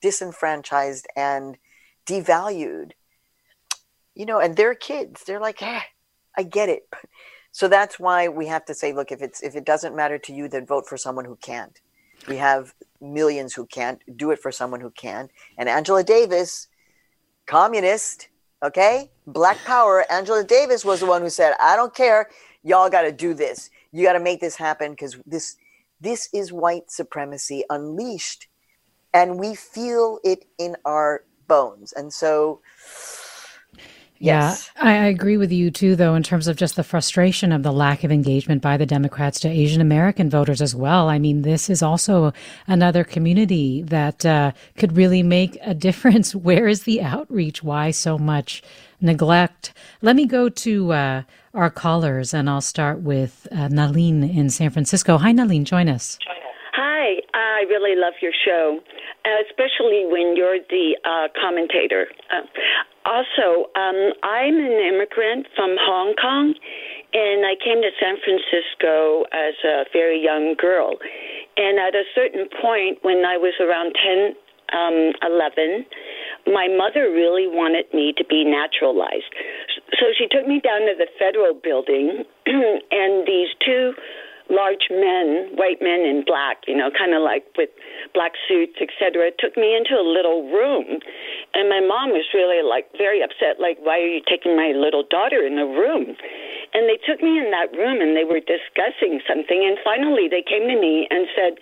[0.00, 1.58] disenfranchised and
[2.06, 2.92] devalued.
[4.14, 5.24] You know and they're kids.
[5.24, 5.80] They're like eh,
[6.36, 6.88] i get it.
[7.50, 10.32] So that's why we have to say look if it's if it doesn't matter to
[10.32, 11.80] you then vote for someone who can't
[12.26, 15.28] we have millions who can't do it for someone who can.
[15.58, 16.68] And angela davis
[17.46, 18.28] communist
[18.62, 19.10] okay?
[19.26, 20.04] Black power.
[20.10, 22.28] Angela davis was the one who said i don't care.
[22.62, 23.70] Y'all got to do this.
[23.90, 25.56] You got to make this happen because this
[26.00, 28.48] this is white supremacy unleashed
[29.14, 31.92] and we feel it in our bones.
[31.92, 32.60] And so,
[34.22, 34.70] Yes.
[34.76, 37.72] Yeah, I agree with you too, though, in terms of just the frustration of the
[37.72, 41.08] lack of engagement by the Democrats to Asian American voters as well.
[41.08, 42.32] I mean, this is also
[42.68, 46.36] another community that uh, could really make a difference.
[46.36, 47.64] Where is the outreach?
[47.64, 48.62] Why so much
[49.00, 49.74] neglect?
[50.02, 54.70] Let me go to uh, our callers, and I'll start with uh, Naline in San
[54.70, 55.18] Francisco.
[55.18, 56.16] Hi, Naline, join us.
[56.28, 56.38] Hi,
[57.62, 58.82] I really love your show
[59.22, 62.08] especially when you're the uh, commentator.
[62.30, 62.42] Uh,
[63.04, 66.54] also, um, I'm an immigrant from Hong Kong,
[67.12, 70.98] and I came to San Francisco as a very young girl.
[71.56, 74.34] And at a certain point, when I was around 10,
[74.72, 75.84] um, 11,
[76.46, 79.30] my mother really wanted me to be naturalized.
[80.00, 83.92] So she took me down to the federal building, and these two
[84.52, 87.72] large men, white men in black, you know, kind of like with
[88.12, 91.00] black suits, etc., took me into a little room.
[91.56, 95.02] And my mom was really like very upset, like, why are you taking my little
[95.08, 96.14] daughter in the room?
[96.76, 99.60] And they took me in that room and they were discussing something.
[99.60, 101.52] And finally, they came to me and said,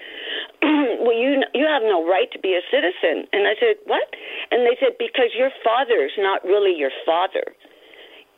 [1.02, 4.06] "Well, you you have no right to be a citizen." And I said, "What?"
[4.54, 7.42] And they said, "Because your father is not really your father,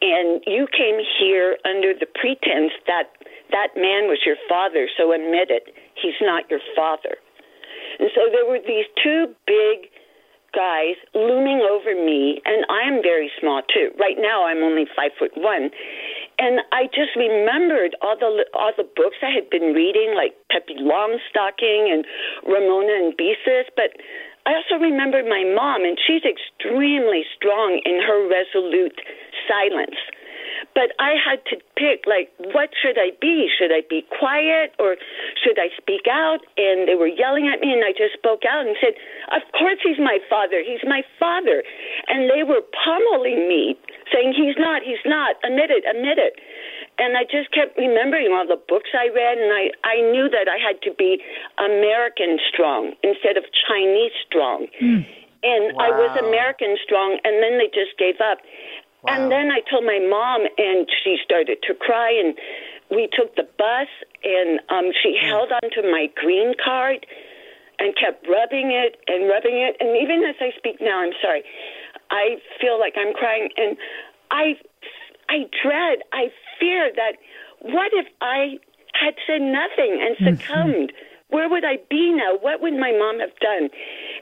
[0.02, 3.14] and you came here under the pretense that
[3.54, 4.88] that man was your father.
[4.98, 7.16] So admit it, he's not your father."
[7.98, 9.88] And so there were these two big
[10.52, 13.90] guys looming over me, and I am very small too.
[13.98, 15.70] Right now, I'm only five foot one,
[16.38, 20.76] and I just remembered all the all the books I had been reading, like Pippi
[20.80, 22.04] Longstocking and
[22.44, 23.68] Ramona and Beezus.
[23.76, 23.96] But
[24.44, 29.00] I also remembered my mom, and she's extremely strong in her resolute
[29.48, 29.98] silence.
[30.74, 33.50] But I had to pick, like, what should I be?
[33.50, 34.96] Should I be quiet or
[35.42, 36.40] should I speak out?
[36.56, 38.94] And they were yelling at me, and I just spoke out and said,
[39.34, 40.62] Of course he's my father.
[40.62, 41.62] He's my father.
[42.08, 43.76] And they were pummeling me,
[44.14, 45.36] saying, He's not, he's not.
[45.44, 46.38] Admit it, admit it.
[46.98, 50.46] And I just kept remembering all the books I read, and I, I knew that
[50.46, 51.18] I had to be
[51.58, 54.68] American strong instead of Chinese strong.
[54.76, 55.04] Mm.
[55.42, 55.82] And wow.
[55.82, 58.38] I was American strong, and then they just gave up.
[59.02, 59.14] Wow.
[59.14, 62.12] And then I told my mom, and she started to cry.
[62.12, 62.38] And
[62.90, 63.88] we took the bus,
[64.22, 65.28] and um, she mm.
[65.28, 67.06] held onto my green card
[67.78, 69.76] and kept rubbing it and rubbing it.
[69.80, 71.42] And even as I speak now, I'm sorry,
[72.10, 73.48] I feel like I'm crying.
[73.56, 73.76] And
[74.30, 74.54] I,
[75.28, 77.18] I dread, I fear that
[77.60, 78.58] what if I
[78.94, 80.36] had said nothing and mm-hmm.
[80.36, 80.92] succumbed?
[80.92, 82.36] Mm-hmm where would I be now?
[82.36, 83.72] What would my mom have done?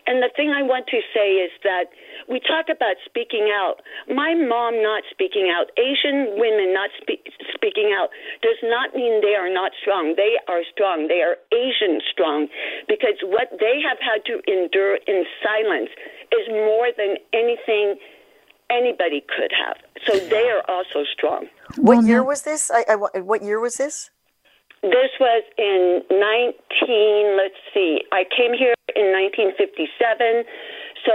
[0.06, 1.90] And the thing I want to say is that
[2.30, 3.82] we talk about speaking out.
[4.06, 8.14] My mom not speaking out, Asian women not spe- speaking out,
[8.46, 10.14] does not mean they are not strong.
[10.16, 11.10] They are strong.
[11.10, 12.46] They are Asian strong
[12.86, 15.90] because what they have had to endure in silence
[16.30, 17.98] is more than anything
[18.70, 19.82] anybody could have.
[20.06, 21.50] So they are also strong.
[21.76, 22.70] What year was this?
[22.70, 24.10] I, I, what year was this?
[24.82, 30.44] This was in 19, let's see, I came here in 1957,
[31.04, 31.12] so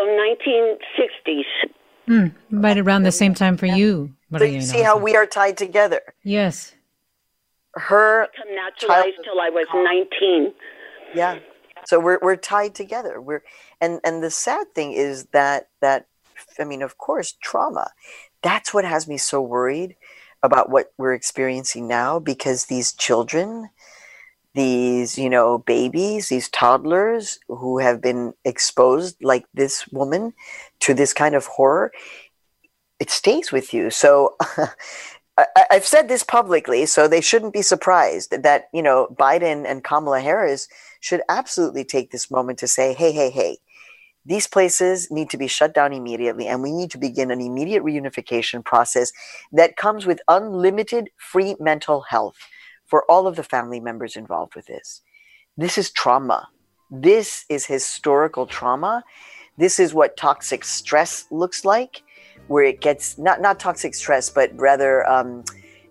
[1.28, 1.44] 1960s.
[2.08, 4.14] Mm, right around the same time for you.
[4.38, 6.02] So you see how we are tied together.
[6.24, 6.76] Yes.
[7.74, 10.54] Her become naturalized till I was 19.
[11.16, 11.40] Yeah.
[11.88, 13.20] So we're we're tied together.
[13.20, 13.44] We're
[13.82, 16.08] and and the sad thing is that that
[16.60, 17.92] I mean, of course, trauma.
[18.42, 19.96] That's what has me so worried
[20.46, 23.70] about what we're experiencing now because these children
[24.54, 30.32] these you know babies these toddlers who have been exposed like this woman
[30.80, 31.92] to this kind of horror
[33.00, 33.90] it stays with you.
[33.90, 34.36] So
[35.38, 39.84] I, have said this publicly so they shouldn't be surprised that you know biden and
[39.84, 40.70] kamala harris
[41.02, 43.58] should absolutely take this moment to say hey hey hey
[44.26, 47.84] these places need to be shut down immediately, and we need to begin an immediate
[47.84, 49.12] reunification process
[49.52, 52.38] that comes with unlimited free mental health
[52.86, 55.02] for all of the family members involved with this.
[55.58, 56.50] This is trauma.
[56.90, 59.04] This is historical trauma.
[59.58, 62.04] This is what toxic stress looks like,
[62.48, 65.44] where it gets not, not toxic stress, but rather um,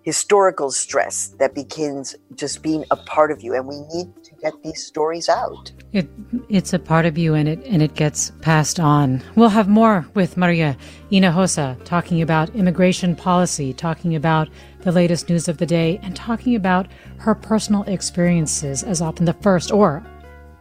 [0.02, 3.54] historical stress that begins just being a part of you.
[3.54, 4.12] And we need
[4.44, 5.72] get these stories out.
[5.92, 6.08] It
[6.48, 9.22] it's a part of you and it and it gets passed on.
[9.36, 10.76] We'll have more with Maria
[11.10, 14.48] Hinojosa talking about immigration policy, talking about
[14.80, 16.86] the latest news of the day, and talking about
[17.18, 20.04] her personal experiences as often the first or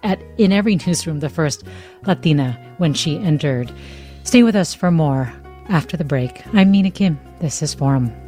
[0.04, 1.64] at in every newsroom the first
[2.06, 3.72] Latina when she entered.
[4.24, 5.34] Stay with us for more
[5.68, 6.42] after the break.
[6.54, 7.20] I'm Mina Kim.
[7.40, 8.23] This is Forum.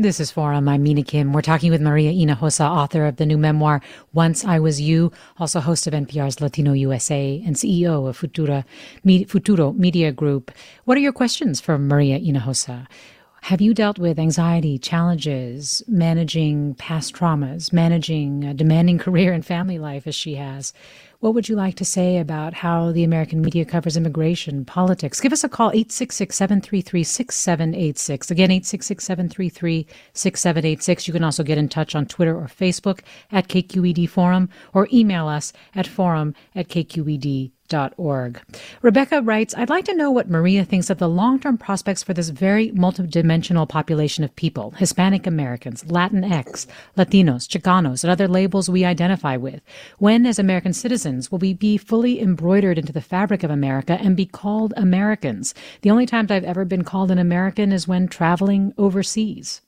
[0.00, 0.66] This is Forum.
[0.66, 1.34] I'm Mina Kim.
[1.34, 3.82] We're talking with Maria Hinojosa, author of the new memoir,
[4.14, 8.64] Once I Was You, also host of NPR's Latino USA and CEO of Futura,
[9.28, 10.52] Futuro Media Group.
[10.86, 12.86] What are your questions for Maria Hinojosa?
[13.44, 19.78] Have you dealt with anxiety, challenges, managing past traumas, managing a demanding career and family
[19.78, 20.74] life as she has?
[21.20, 25.20] What would you like to say about how the American media covers immigration, politics?
[25.20, 28.30] Give us a call, 866 733 6786.
[28.30, 31.08] Again, 866 733 6786.
[31.08, 33.00] You can also get in touch on Twitter or Facebook
[33.32, 37.52] at KQED Forum or email us at forum at KQED
[37.96, 38.40] org.
[38.82, 42.30] Rebecca writes, I'd like to know what Maria thinks of the long-term prospects for this
[42.30, 46.66] very multidimensional population of people, Hispanic Americans, Latinx,
[46.96, 49.60] Latinos, Chicanos, and other labels we identify with.
[49.98, 54.16] When, as American citizens, will we be fully embroidered into the fabric of America and
[54.16, 55.54] be called Americans?
[55.82, 59.62] The only times I've ever been called an American is when traveling overseas.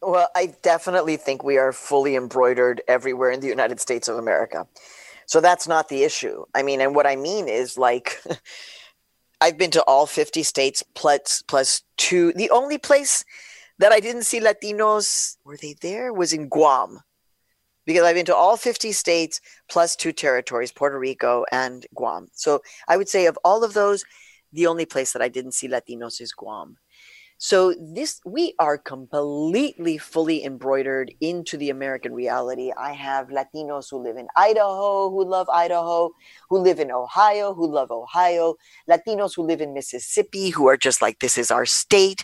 [0.00, 4.66] Well, I definitely think we are fully embroidered everywhere in the United States of America.
[5.32, 6.44] So that's not the issue.
[6.54, 8.22] I mean, and what I mean is like
[9.40, 12.34] I've been to all 50 states plus plus two.
[12.34, 13.24] The only place
[13.78, 17.00] that I didn't see Latinos were they there was in Guam.
[17.86, 22.28] Because I've been to all 50 states plus two territories, Puerto Rico and Guam.
[22.34, 24.04] So I would say of all of those,
[24.52, 26.76] the only place that I didn't see Latinos is Guam.
[27.44, 32.70] So this we are completely fully embroidered into the American reality.
[32.78, 36.12] I have Latinos who live in Idaho, who love Idaho,
[36.48, 38.54] who live in Ohio, who love Ohio,
[38.88, 42.22] Latinos who live in Mississippi who are just like this is our state.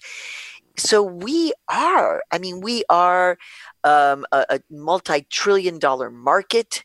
[0.77, 3.39] So we are, I mean, we are
[3.83, 6.85] um, a, a multi-trillion dollar market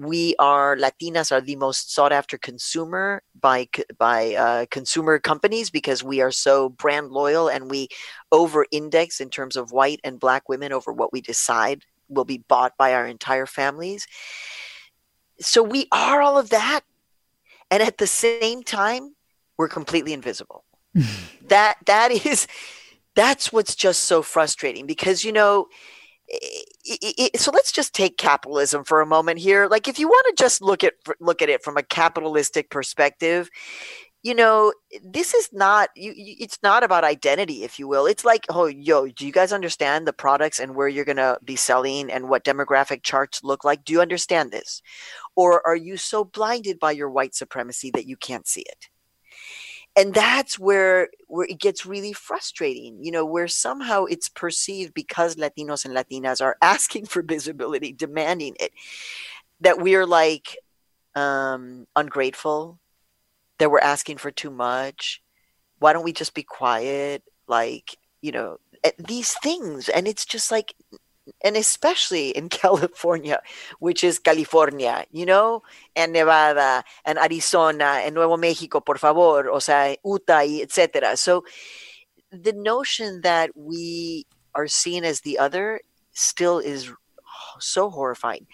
[0.00, 6.02] we are Latinas are the most sought after consumer by by uh, consumer companies because
[6.02, 7.88] we are so brand loyal and we
[8.32, 12.38] over index in terms of white and black women over what we decide will be
[12.48, 14.06] bought by our entire families.
[15.38, 16.80] So we are all of that,
[17.70, 19.14] and at the same time,
[19.58, 20.64] we're completely invisible.
[21.48, 22.46] that that is
[23.14, 25.68] that's what's just so frustrating because you know
[27.36, 29.66] so let's just take capitalism for a moment here.
[29.68, 33.50] Like if you want to just look at look at it from a capitalistic perspective
[34.22, 34.72] you know
[35.02, 38.06] this is not you, it's not about identity if you will.
[38.06, 41.56] It's like oh yo do you guys understand the products and where you're to be
[41.56, 43.84] selling and what demographic charts look like?
[43.84, 44.82] Do you understand this?
[45.36, 48.89] Or are you so blinded by your white supremacy that you can't see it
[49.96, 55.36] and that's where where it gets really frustrating you know where somehow it's perceived because
[55.36, 58.72] latinos and latinas are asking for visibility demanding it
[59.60, 60.58] that we're like
[61.14, 62.78] um ungrateful
[63.60, 65.22] that we're asking for too much.
[65.78, 67.22] Why don't we just be quiet?
[67.46, 70.74] Like you know eh, these things and it's just like
[71.42, 73.40] and especially in California,
[73.78, 75.62] which is California, you know,
[75.96, 81.16] and Nevada and Arizona and Nuevo Mexico, por favor, o sea, Utah, etc.
[81.16, 81.44] So
[82.30, 85.80] the notion that we are seen as the other
[86.12, 86.90] still is
[87.58, 88.46] so horrifying.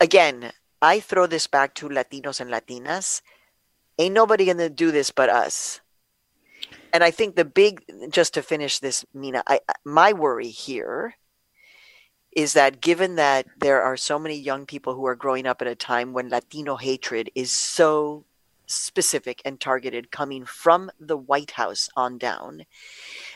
[0.00, 3.22] Again, I throw this back to Latinos and Latinas.
[3.98, 5.80] Ain't nobody gonna do this but us.
[6.92, 11.14] And I think the big, just to finish this, Mina, I, my worry here
[12.34, 15.68] is that given that there are so many young people who are growing up at
[15.68, 18.24] a time when Latino hatred is so
[18.66, 22.64] specific and targeted coming from the White House on down,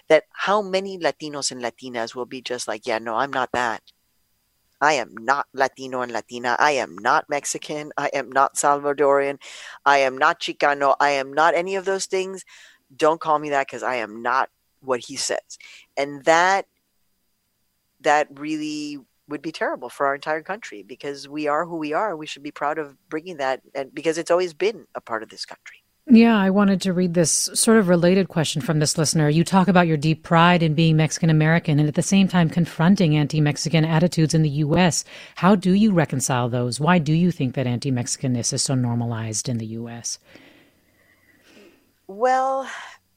[0.09, 3.83] that how many Latinos and Latinas will be just like, yeah, no, I'm not that.
[4.81, 6.57] I am not Latino and Latina.
[6.59, 7.93] I am not Mexican.
[7.97, 9.39] I am not Salvadorian.
[9.85, 10.97] I am not Chicano.
[11.01, 12.45] I am not any of those things.
[12.95, 15.59] Don't call me that because I am not what he says.
[15.97, 16.67] And that
[18.07, 18.99] that really
[19.29, 22.17] would be terrible for our entire country because we are who we are.
[22.17, 25.29] We should be proud of bringing that, and because it's always been a part of
[25.29, 25.83] this country.
[26.09, 29.29] Yeah, I wanted to read this sort of related question from this listener.
[29.29, 32.49] You talk about your deep pride in being Mexican American and at the same time
[32.49, 35.05] confronting anti Mexican attitudes in the U.S.
[35.35, 36.79] How do you reconcile those?
[36.79, 40.21] Why do you think that anti Mexicanness is so normalized in the U.S.?
[42.07, 42.71] Well,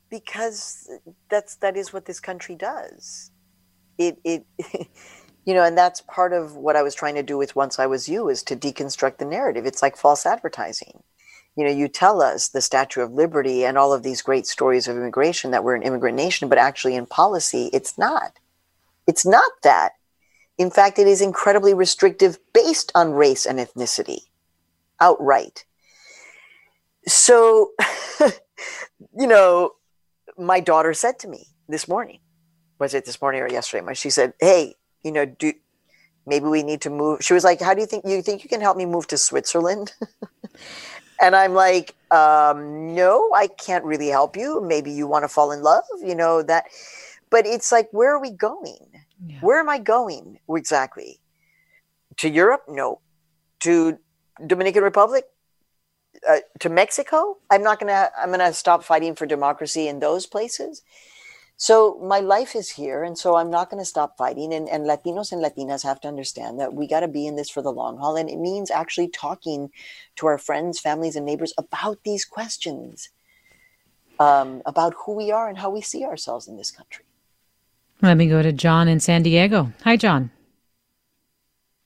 [0.09, 0.89] because
[1.29, 3.29] that's that is what this country does
[3.99, 4.45] it it
[5.45, 7.85] you know and that's part of what i was trying to do with once i
[7.85, 9.65] was you is to deconstruct the narrative.
[9.65, 11.03] It's like false advertising.
[11.55, 14.87] You know you tell us the statue of liberty and all of these great stories
[14.87, 18.39] of immigration that we're an immigrant nation but actually in policy it's not.
[19.05, 19.91] It's not that.
[20.57, 24.21] In fact it is incredibly restrictive based on race and ethnicity
[25.01, 25.65] outright.
[27.07, 27.71] So
[29.17, 29.73] you know
[30.37, 32.19] my daughter said to me this morning
[32.79, 33.93] was it this morning or yesterday?
[33.93, 35.53] She said, "Hey, you know, do
[36.25, 38.49] maybe we need to move." She was like, "How do you think you think you
[38.49, 39.93] can help me move to Switzerland?"
[41.21, 44.61] and I'm like, um, "No, I can't really help you.
[44.61, 46.65] Maybe you want to fall in love, you know that."
[47.29, 48.87] But it's like, where are we going?
[49.23, 49.39] Yeah.
[49.41, 51.19] Where am I going exactly?
[52.17, 52.63] To Europe?
[52.67, 53.01] No.
[53.59, 53.99] To
[54.45, 55.25] Dominican Republic?
[56.27, 57.37] Uh, to Mexico?
[57.51, 58.09] I'm not gonna.
[58.17, 60.81] I'm gonna stop fighting for democracy in those places
[61.61, 64.53] So my life is here, and so I'm not going to stop fighting.
[64.53, 67.49] And, and Latinos and Latinas have to understand that we got to be in this
[67.49, 69.69] for the long haul, and it means actually talking
[70.15, 73.09] to our friends, families, and neighbors about these questions,
[74.21, 77.03] um, about who we are and how we see ourselves in this country.
[78.01, 79.73] Let me go to John in San Diego.
[79.83, 80.31] Hi, John.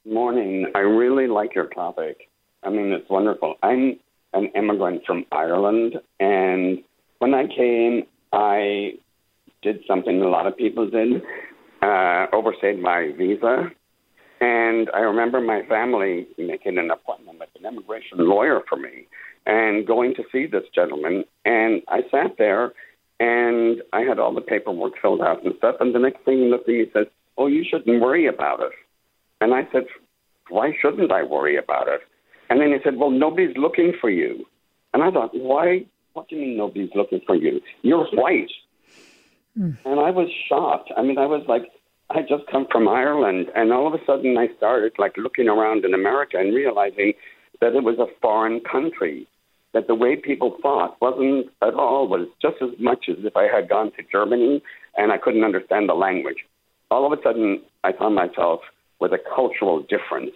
[0.05, 0.67] Morning.
[0.76, 2.30] I really like your topic.
[2.61, 3.55] I mean, it's wonderful.
[3.63, 3.97] I'm
[4.34, 6.84] an immigrant from Ireland, and
[7.17, 8.99] when I came, I
[9.64, 11.22] did something a lot of people did,
[11.82, 13.72] uh, overstayed my visa.
[14.41, 19.07] And I remember my family making an appointment with an immigration lawyer for me
[19.45, 21.24] and going to see this gentleman.
[21.45, 22.74] And I sat there
[23.20, 25.76] and I had all the paperwork filled out and stuff.
[25.80, 27.07] And the next thing he looked at me and says,
[27.38, 28.74] Oh, you shouldn't worry about it.
[29.41, 29.84] And I said,
[30.49, 32.01] Why shouldn't I worry about it?
[32.49, 34.45] And then he said, Well, nobody's looking for you.
[34.93, 35.86] And I thought, Why?
[36.14, 37.59] What do you mean nobody's looking for you?
[37.82, 38.51] You're white.
[39.58, 39.78] Mm.
[39.86, 40.91] And I was shocked.
[40.97, 41.64] I mean, I was like,
[42.10, 45.86] I just come from Ireland, and all of a sudden I started like looking around
[45.86, 47.14] in America and realizing
[47.60, 49.28] that it was a foreign country.
[49.74, 53.47] That the way people thought wasn't at all was just as much as if I
[53.47, 54.62] had gone to Germany
[54.95, 56.45] and I couldn't understand the language.
[56.91, 58.60] All of a sudden, I found myself
[58.99, 60.36] with a cultural difference.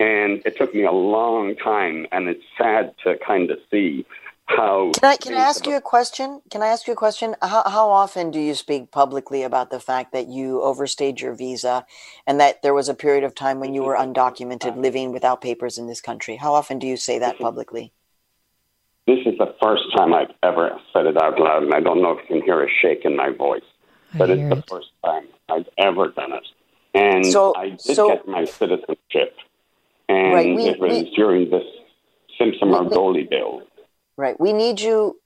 [0.00, 4.04] And it took me a long time, and it's sad to kind of see
[4.48, 4.90] how.
[4.92, 6.40] Can I, can I ask you a question?
[6.50, 7.36] Can I ask you a question?
[7.42, 11.86] How, how often do you speak publicly about the fact that you overstayed your visa
[12.26, 14.80] and that there was a period of time when you were undocumented mm-hmm.
[14.80, 16.36] living without papers in this country?
[16.36, 17.44] How often do you say that mm-hmm.
[17.44, 17.92] publicly?
[19.06, 22.12] This is the first time I've ever said it out loud, and I don't know
[22.12, 23.62] if you can hear a shake in my voice,
[24.14, 26.44] but it's the first time I've ever done it.
[26.94, 29.34] And so, I did so, get my citizenship,
[30.10, 31.64] and right, we, it was we, during this
[32.38, 33.62] Simpson Margolin bill.
[34.18, 34.38] Right.
[34.38, 35.20] We need you.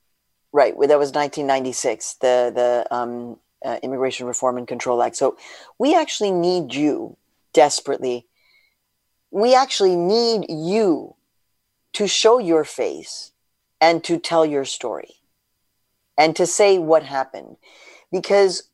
[0.53, 0.75] Right.
[0.75, 5.17] That was 1996, the the um, uh, Immigration Reform and Control Act.
[5.17, 5.39] So
[5.79, 7.17] we actually need you
[7.55, 8.27] desperately.
[9.31, 11.15] We actually need you
[11.95, 13.33] to show your face
[13.81, 15.15] and to tell your story
[16.19, 17.57] and to say what happened.
[18.11, 18.65] Because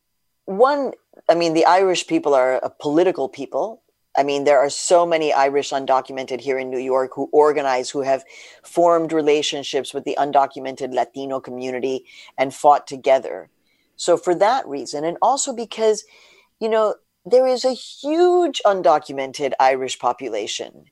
[0.43, 0.91] one,
[1.29, 3.81] I mean, the Irish people are a political people.
[4.19, 8.01] I mean, there are so many Irish undocumented here in New York who organize, who
[8.01, 8.25] have
[8.63, 12.03] formed relationships with the undocumented Latino community
[12.37, 13.49] and fought together.
[13.95, 16.03] So, for that reason, and also because,
[16.59, 16.95] you know,
[17.25, 20.83] there is a huge undocumented Irish population.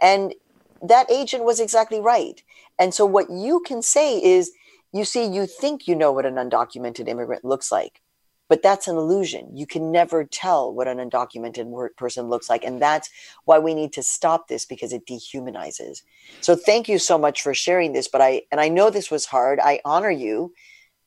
[0.00, 0.36] And
[0.80, 2.40] that agent was exactly right.
[2.78, 4.52] And so, what you can say is,
[4.92, 8.00] you see, you think you know what an undocumented immigrant looks like
[8.48, 9.54] but that's an illusion.
[9.54, 12.64] You can never tell what an undocumented person looks like.
[12.64, 13.10] And that's
[13.44, 16.02] why we need to stop this because it dehumanizes.
[16.40, 18.08] So thank you so much for sharing this.
[18.08, 19.60] But I, and I know this was hard.
[19.60, 20.54] I honor you.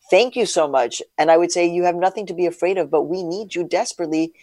[0.10, 1.02] Thank you so much.
[1.18, 3.68] And I would say you have nothing to be afraid of, but we need you
[3.68, 4.34] desperately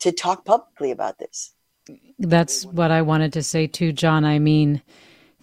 [0.00, 1.52] to talk publicly about this.
[2.18, 4.24] That's what I wanted to say too, John.
[4.24, 4.82] I mean,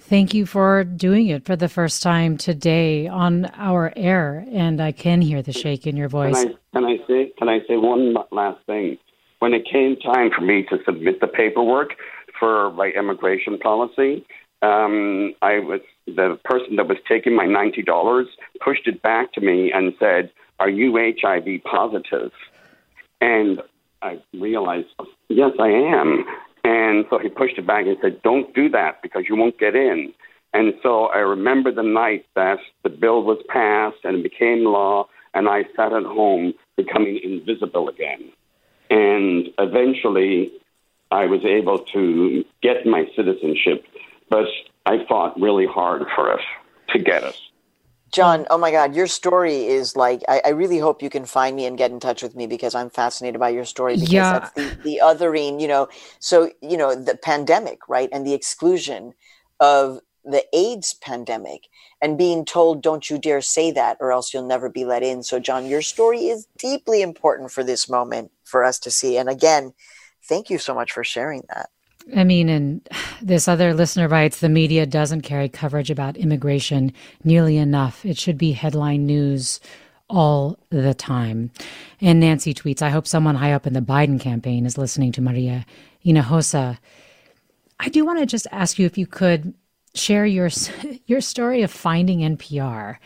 [0.06, 4.92] Thank you for doing it for the first time today on our air, and I
[4.92, 6.44] can hear the shake in your voice.
[6.44, 7.32] Can I, can I say?
[7.40, 8.98] Can I say one last thing?
[9.40, 11.92] When it came time for me to submit the paperwork
[12.38, 14.26] for my immigration policy,
[14.62, 18.28] um, I was the person that was taking my ninety dollars
[18.64, 22.32] pushed it back to me and said, "Are you HIV positive?"
[23.22, 23.62] And
[24.02, 24.88] I realized,
[25.30, 26.26] yes, I am.
[26.64, 29.76] And so he pushed it back and said, Don't do that because you won't get
[29.76, 30.14] in.
[30.54, 35.08] And so I remember the night that the bill was passed and it became law,
[35.34, 38.32] and I sat at home becoming invisible again.
[38.90, 40.52] And eventually
[41.12, 43.86] I was able to get my citizenship,
[44.30, 44.46] but
[44.86, 46.42] I fought really hard for it
[46.90, 47.36] to get it.
[48.14, 51.56] John, oh my God, your story is like, I, I, really hope you can find
[51.56, 54.40] me and get in touch with me because I'm fascinated by your story because yeah.
[54.40, 55.90] that's the, the othering, you know.
[56.20, 58.10] So, you know, the pandemic, right?
[58.14, 59.14] And the exclusion
[59.60, 61.64] of the AIDS pandemic
[62.04, 65.24] and being told, don't you dare say that or else you'll never be let in.
[65.24, 69.18] So, John, your story is deeply important for this moment for us to see.
[69.18, 69.74] And again,
[70.30, 71.70] thank you so much for sharing that.
[72.16, 72.88] I mean, and
[73.22, 76.92] this other listener writes the media doesn't carry coverage about immigration
[77.24, 78.06] nearly enough.
[78.06, 79.60] It should be headline news
[80.10, 81.52] all the time.
[82.02, 85.22] And Nancy tweets, I hope someone high up in the Biden campaign is listening to
[85.22, 85.66] Maria
[86.06, 86.78] Hinojosa.
[87.80, 89.54] I do want to just ask you if you could
[89.96, 90.50] share your
[91.06, 92.98] your story of finding NPR.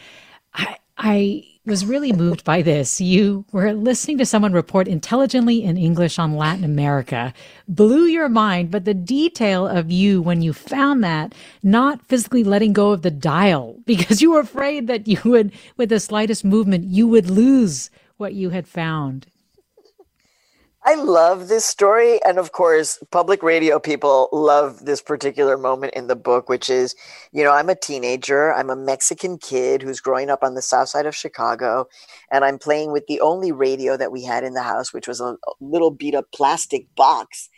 [0.54, 3.02] I, I was really moved by this.
[3.02, 7.34] You were listening to someone report intelligently in English on Latin America,
[7.68, 12.74] blew your mind, but the detail of you when you found that, not physically letting
[12.74, 16.86] go of the dial because you were afraid that you would, with the slightest movement,
[16.86, 19.28] you would lose what you had found.
[20.90, 22.24] I love this story.
[22.24, 26.96] And of course, public radio people love this particular moment in the book, which is,
[27.34, 28.54] you know, I'm a teenager.
[28.54, 31.90] I'm a Mexican kid who's growing up on the south side of Chicago.
[32.32, 35.20] And I'm playing with the only radio that we had in the house, which was
[35.20, 37.50] a little beat up plastic box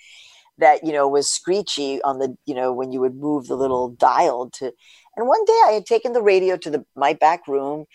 [0.58, 3.90] that, you know, was screechy on the, you know, when you would move the little
[3.90, 4.74] dial to.
[5.16, 7.86] And one day I had taken the radio to the my back room.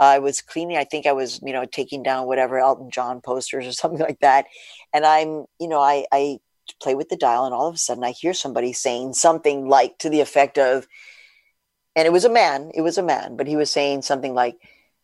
[0.00, 0.78] I was cleaning.
[0.78, 4.20] I think I was, you know, taking down whatever Elton John posters or something like
[4.20, 4.46] that.
[4.92, 6.38] And I'm, you know, I, I
[6.82, 9.98] play with the dial, and all of a sudden I hear somebody saying something like
[9.98, 10.86] to the effect of,
[11.96, 14.56] and it was a man, it was a man, but he was saying something like,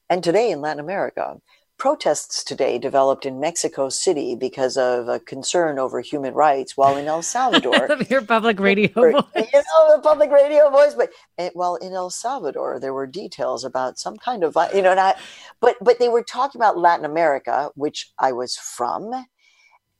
[0.08, 1.40] and today in Latin America,
[1.78, 7.06] protests today developed in Mexico City because of a concern over human rights, while in
[7.06, 9.22] El Salvador, your public radio voice.
[9.34, 13.64] you know, the public radio voice, but eh, while in El Salvador, there were details
[13.64, 15.18] about some kind of, you know, not,
[15.60, 19.12] but but they were talking about Latin America, which I was from,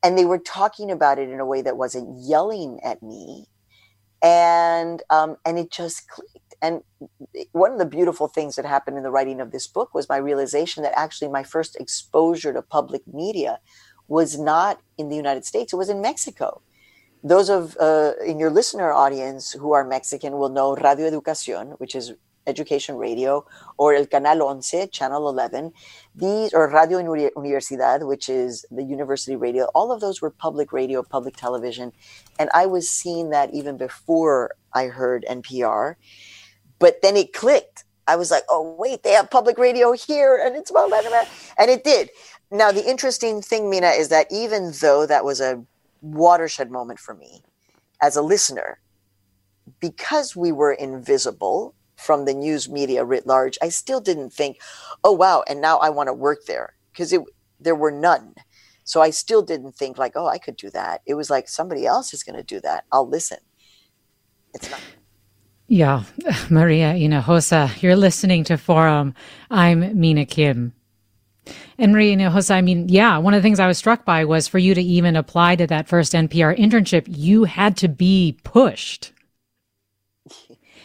[0.02, 3.46] and they were talking about it in a way that wasn't yelling at me,
[4.22, 6.82] and um, and it just clicked and
[7.52, 10.16] one of the beautiful things that happened in the writing of this book was my
[10.16, 13.60] realization that actually my first exposure to public media
[14.08, 16.62] was not in the United States, it was in Mexico.
[17.22, 21.94] Those of uh, in your listener audience who are Mexican will know Radio Educación, which
[21.94, 22.14] is
[22.46, 23.44] education radio,
[23.76, 25.72] or El Canal Once, Channel 11.
[26.14, 29.64] These, or Radio Universidad, which is the university radio.
[29.74, 31.92] All of those were public radio, public television.
[32.38, 35.96] And I was seeing that even before I heard NPR.
[36.78, 37.84] But then it clicked.
[38.06, 41.30] I was like, oh, wait, they have public radio here and it's Latin America.
[41.58, 42.10] And it did.
[42.50, 45.64] Now, the interesting thing, Mina, is that even though that was a
[46.02, 47.42] watershed moment for me
[48.00, 48.78] as a listener,
[49.80, 54.58] because we were invisible from the news media writ large, I still didn't think,
[55.02, 57.12] oh, wow, and now I want to work there because
[57.58, 58.34] there were none.
[58.84, 61.02] So I still didn't think like, oh, I could do that.
[61.06, 62.84] It was like somebody else is going to do that.
[62.92, 63.38] I'll listen.
[64.54, 64.80] It's not.
[65.68, 66.04] Yeah,
[66.50, 69.14] Maria Hinojosa, you're listening to Forum.
[69.50, 70.74] I'm Mina Kim.
[71.78, 74.48] And Maria Hinojosa, I mean, yeah, one of the things I was struck by was
[74.48, 79.12] for you to even apply to that first NPR internship, you had to be pushed.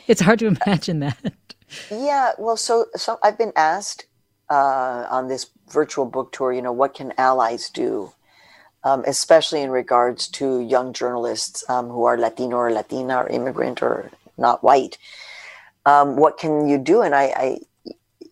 [0.07, 1.33] It's hard to imagine that.
[1.89, 4.05] Yeah, well, so so I've been asked
[4.49, 8.11] uh, on this virtual book tour, you know, what can allies do,
[8.83, 13.81] um, especially in regards to young journalists um, who are Latino or Latina or immigrant
[13.81, 14.97] or not white.
[15.85, 17.01] Um, what can you do?
[17.01, 17.57] And I, I,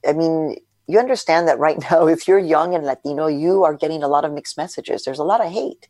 [0.07, 4.03] I mean, you understand that right now, if you're young and Latino, you are getting
[4.03, 5.03] a lot of mixed messages.
[5.03, 5.87] There's a lot of hate.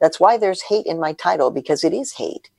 [0.00, 2.50] That's why there's hate in my title because it is hate.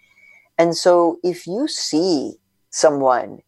[0.58, 2.34] And so if you see
[2.70, 3.40] someone,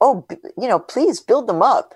[0.00, 0.26] oh,
[0.58, 1.94] you know, please build them up.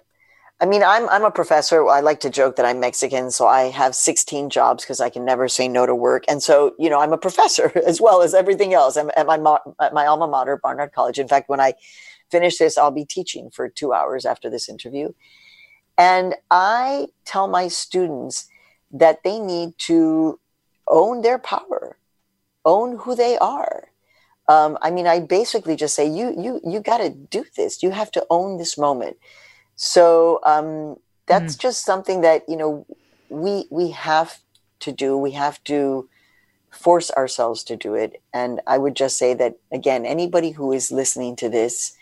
[0.64, 1.86] I mean, I'm I'm a professor.
[1.86, 5.22] I like to joke that I'm Mexican, so I have 16 jobs because I can
[5.22, 6.24] never say no to work.
[6.26, 8.96] And so, you know, I'm a professor as well as everything else.
[8.96, 11.18] I'm at my at my alma mater, Barnard College.
[11.18, 11.74] In fact, when I
[12.30, 15.12] finish this, I'll be teaching for two hours after this interview.
[15.98, 18.48] And I tell my students
[18.90, 20.40] that they need to
[20.88, 21.98] own their power,
[22.64, 23.88] own who they are.
[24.48, 27.82] Um, I mean, I basically just say, you you you got to do this.
[27.82, 29.18] You have to own this moment
[29.76, 30.96] so um,
[31.26, 31.60] that's mm.
[31.60, 32.86] just something that you know
[33.28, 34.38] we we have
[34.80, 35.16] to do.
[35.16, 36.08] We have to
[36.70, 38.20] force ourselves to do it.
[38.32, 41.96] And I would just say that again, anybody who is listening to this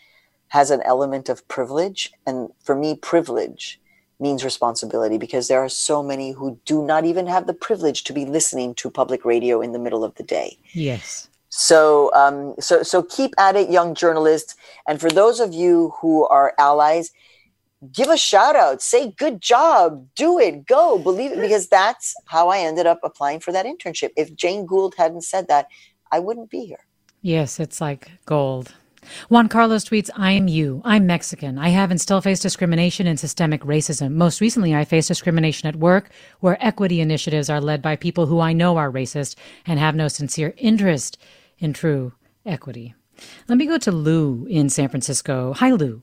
[0.48, 3.80] has an element of privilege, and for me, privilege
[4.20, 8.12] means responsibility because there are so many who do not even have the privilege to
[8.12, 10.56] be listening to public radio in the middle of the day.
[10.72, 11.28] Yes.
[11.48, 14.54] So, um, so, so keep at it, young journalists.
[14.86, 17.10] And for those of you who are allies,
[17.90, 22.48] give a shout out, say good job, do it, go, believe it, because that's how
[22.48, 24.10] I ended up applying for that internship.
[24.16, 25.66] If Jane Gould hadn't said that,
[26.10, 26.86] I wouldn't be here.
[27.22, 28.72] Yes, it's like gold.
[29.28, 30.80] Juan Carlos tweets, I am you.
[30.84, 31.58] I'm Mexican.
[31.58, 34.12] I have and still face discrimination and systemic racism.
[34.12, 36.10] Most recently, I face discrimination at work,
[36.40, 39.34] where equity initiatives are led by people who I know are racist
[39.66, 41.18] and have no sincere interest
[41.58, 42.12] in true
[42.46, 42.94] equity.
[43.48, 45.52] Let me go to Lou in San Francisco.
[45.54, 46.02] Hi, Lou.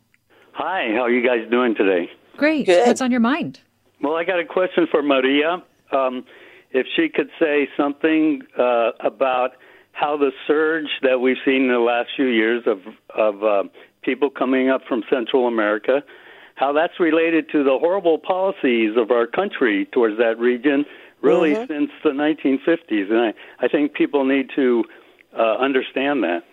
[0.60, 2.12] Hi, how are you guys doing today?
[2.36, 2.66] Great.
[2.66, 2.86] Good.
[2.86, 3.62] What's on your mind?
[4.02, 5.64] Well, I got a question for Maria.
[5.94, 6.26] Um,
[6.72, 9.52] if she could say something uh, about
[9.94, 12.80] how the surge that we've seen in the last few years of
[13.16, 13.64] of uh,
[14.02, 16.04] people coming up from Central America,
[16.56, 20.86] how that's related to the horrible policies of our country towards that region,
[21.22, 21.72] really mm-hmm.
[21.72, 23.34] since the 1950s, and I
[23.66, 24.84] I think people need to
[25.38, 26.44] uh, understand that.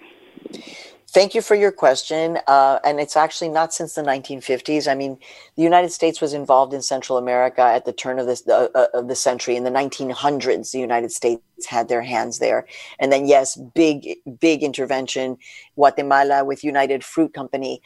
[1.16, 2.38] Thank you for your question.
[2.46, 4.86] Uh, and it's actually not since the 1950s.
[4.86, 5.16] I mean,
[5.56, 8.88] the United States was involved in Central America at the turn of, this, uh, uh,
[8.92, 9.56] of the century.
[9.56, 12.66] In the 1900s, the United States had their hands there.
[12.98, 15.38] And then, yes, big, big intervention,
[15.74, 17.80] Guatemala with United Fruit Company.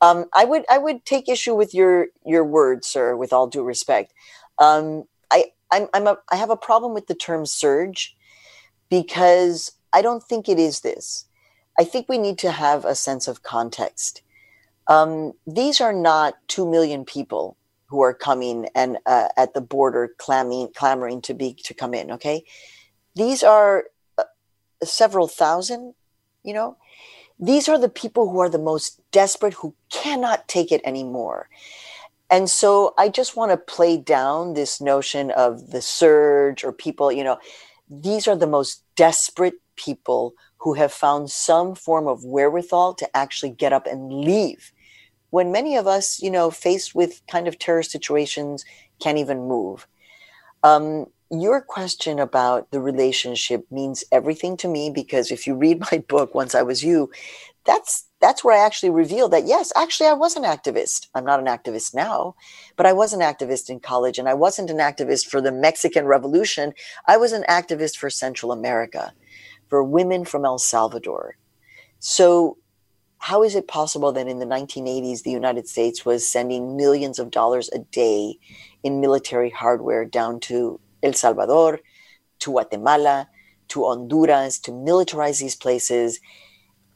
[0.00, 3.62] Um, I would, I would take issue with your, your word, sir, with all due
[3.62, 4.12] respect.
[4.58, 8.16] Um, I, I'm, I'm a, I have a problem with the term surge
[8.90, 11.26] because I don't think it is this.
[11.82, 14.22] I think we need to have a sense of context.
[14.86, 17.56] Um, these are not 2 million people
[17.86, 22.12] who are coming and uh, at the border clamoring, clamoring to be to come in
[22.12, 22.44] okay?
[23.16, 24.30] These are uh,
[24.84, 25.94] several thousand
[26.44, 26.76] you know?
[27.40, 31.48] These are the people who are the most desperate who cannot take it anymore.
[32.30, 37.10] And so i just want to play down this notion of the surge or people
[37.10, 37.38] you know
[37.90, 43.50] these are the most desperate people who have found some form of wherewithal to actually
[43.50, 44.72] get up and leave.
[45.30, 48.64] When many of us you know faced with kind of terror situations
[49.00, 49.86] can't even move.
[50.62, 55.98] Um, your question about the relationship means everything to me because if you read my
[56.06, 57.10] book once i was you
[57.64, 61.08] that's that's where i actually revealed that yes actually i was an activist.
[61.14, 62.34] I'm not an activist now
[62.76, 66.04] but i was an activist in college and i wasn't an activist for the mexican
[66.04, 66.74] revolution.
[67.08, 69.14] I was an activist for central america
[69.72, 71.38] for women from El Salvador.
[71.98, 72.58] So,
[73.16, 77.30] how is it possible that in the 1980s, the United States was sending millions of
[77.30, 78.38] dollars a day
[78.82, 81.80] in military hardware down to El Salvador,
[82.40, 83.30] to Guatemala,
[83.68, 86.20] to Honduras, to militarize these places?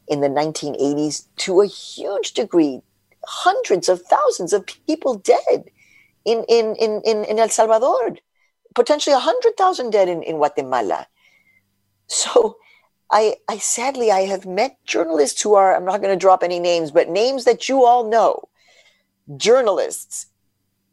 [0.07, 2.83] In the 1980s, to a huge degree,
[3.25, 5.65] hundreds of thousands of people dead
[6.27, 8.19] in, in, in, in, in El Salvador,
[8.75, 11.07] potentially 100,000 dead in, in Guatemala.
[12.09, 12.59] So
[13.11, 16.59] I, I sadly I have met journalists who are I'm not going to drop any
[16.59, 18.49] names, but names that you all know,
[19.37, 20.27] journalists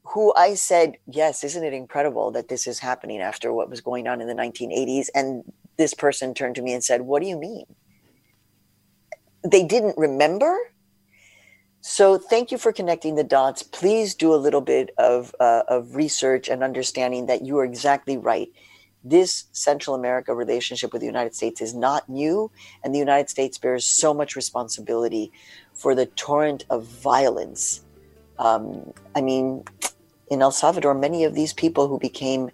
[0.05, 4.07] who I said, yes, isn't it incredible that this is happening after what was going
[4.07, 5.07] on in the 1980s?
[5.15, 5.43] And
[5.77, 7.65] this person turned to me and said, What do you mean?
[9.43, 10.57] They didn't remember.
[11.81, 13.61] So thank you for connecting the dots.
[13.61, 18.15] Please do a little bit of, uh, of research and understanding that you are exactly
[18.15, 18.47] right
[19.03, 22.49] this Central America relationship with the United States is not new,
[22.83, 25.31] and the United States bears so much responsibility
[25.73, 27.83] for the torrent of violence.
[28.39, 29.63] Um, I mean,
[30.29, 32.49] in El Salvador, many of these people who became,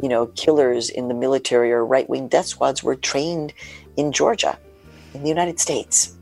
[0.00, 3.52] you know, killers in the military or right wing death squads were trained
[3.96, 4.58] in Georgia,
[5.14, 6.14] in the United States.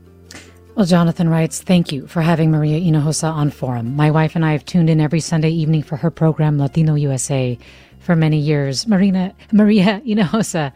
[0.75, 3.95] Well, Jonathan writes, thank you for having Maria Hinojosa on Forum.
[3.95, 7.59] My wife and I have tuned in every Sunday evening for her program, Latino USA
[8.03, 8.87] for many years.
[8.87, 10.71] Marina, Maria Hinojosa,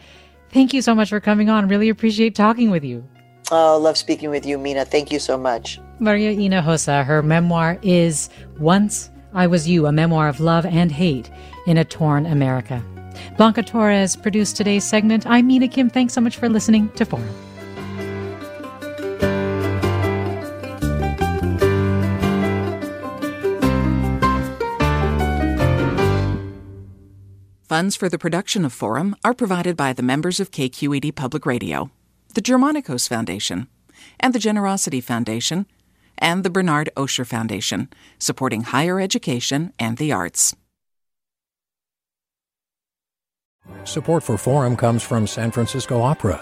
[0.50, 1.68] thank you so much for coming on.
[1.68, 3.08] Really appreciate talking with you.
[3.52, 4.86] Oh, love speaking with you, Mina.
[4.86, 5.80] Thank you so much.
[6.00, 11.30] Maria Hinojosa, her memoir is Once I Was You, a memoir of love and hate
[11.66, 12.84] in a torn America.
[13.38, 15.26] Blanca Torres produced today's segment.
[15.26, 15.90] I'm Mina Kim.
[15.90, 17.28] Thanks so much for listening to Forum.
[27.68, 31.92] Funds for the production of Forum are provided by the members of KQED Public Radio,
[32.34, 33.68] the Germanacos Foundation,
[34.22, 35.66] and the Generosity Foundation,
[36.18, 37.90] and the Bernard Osher Foundation,
[38.20, 40.56] supporting higher education and the arts.
[43.84, 46.42] Support for Forum comes from San Francisco Opera.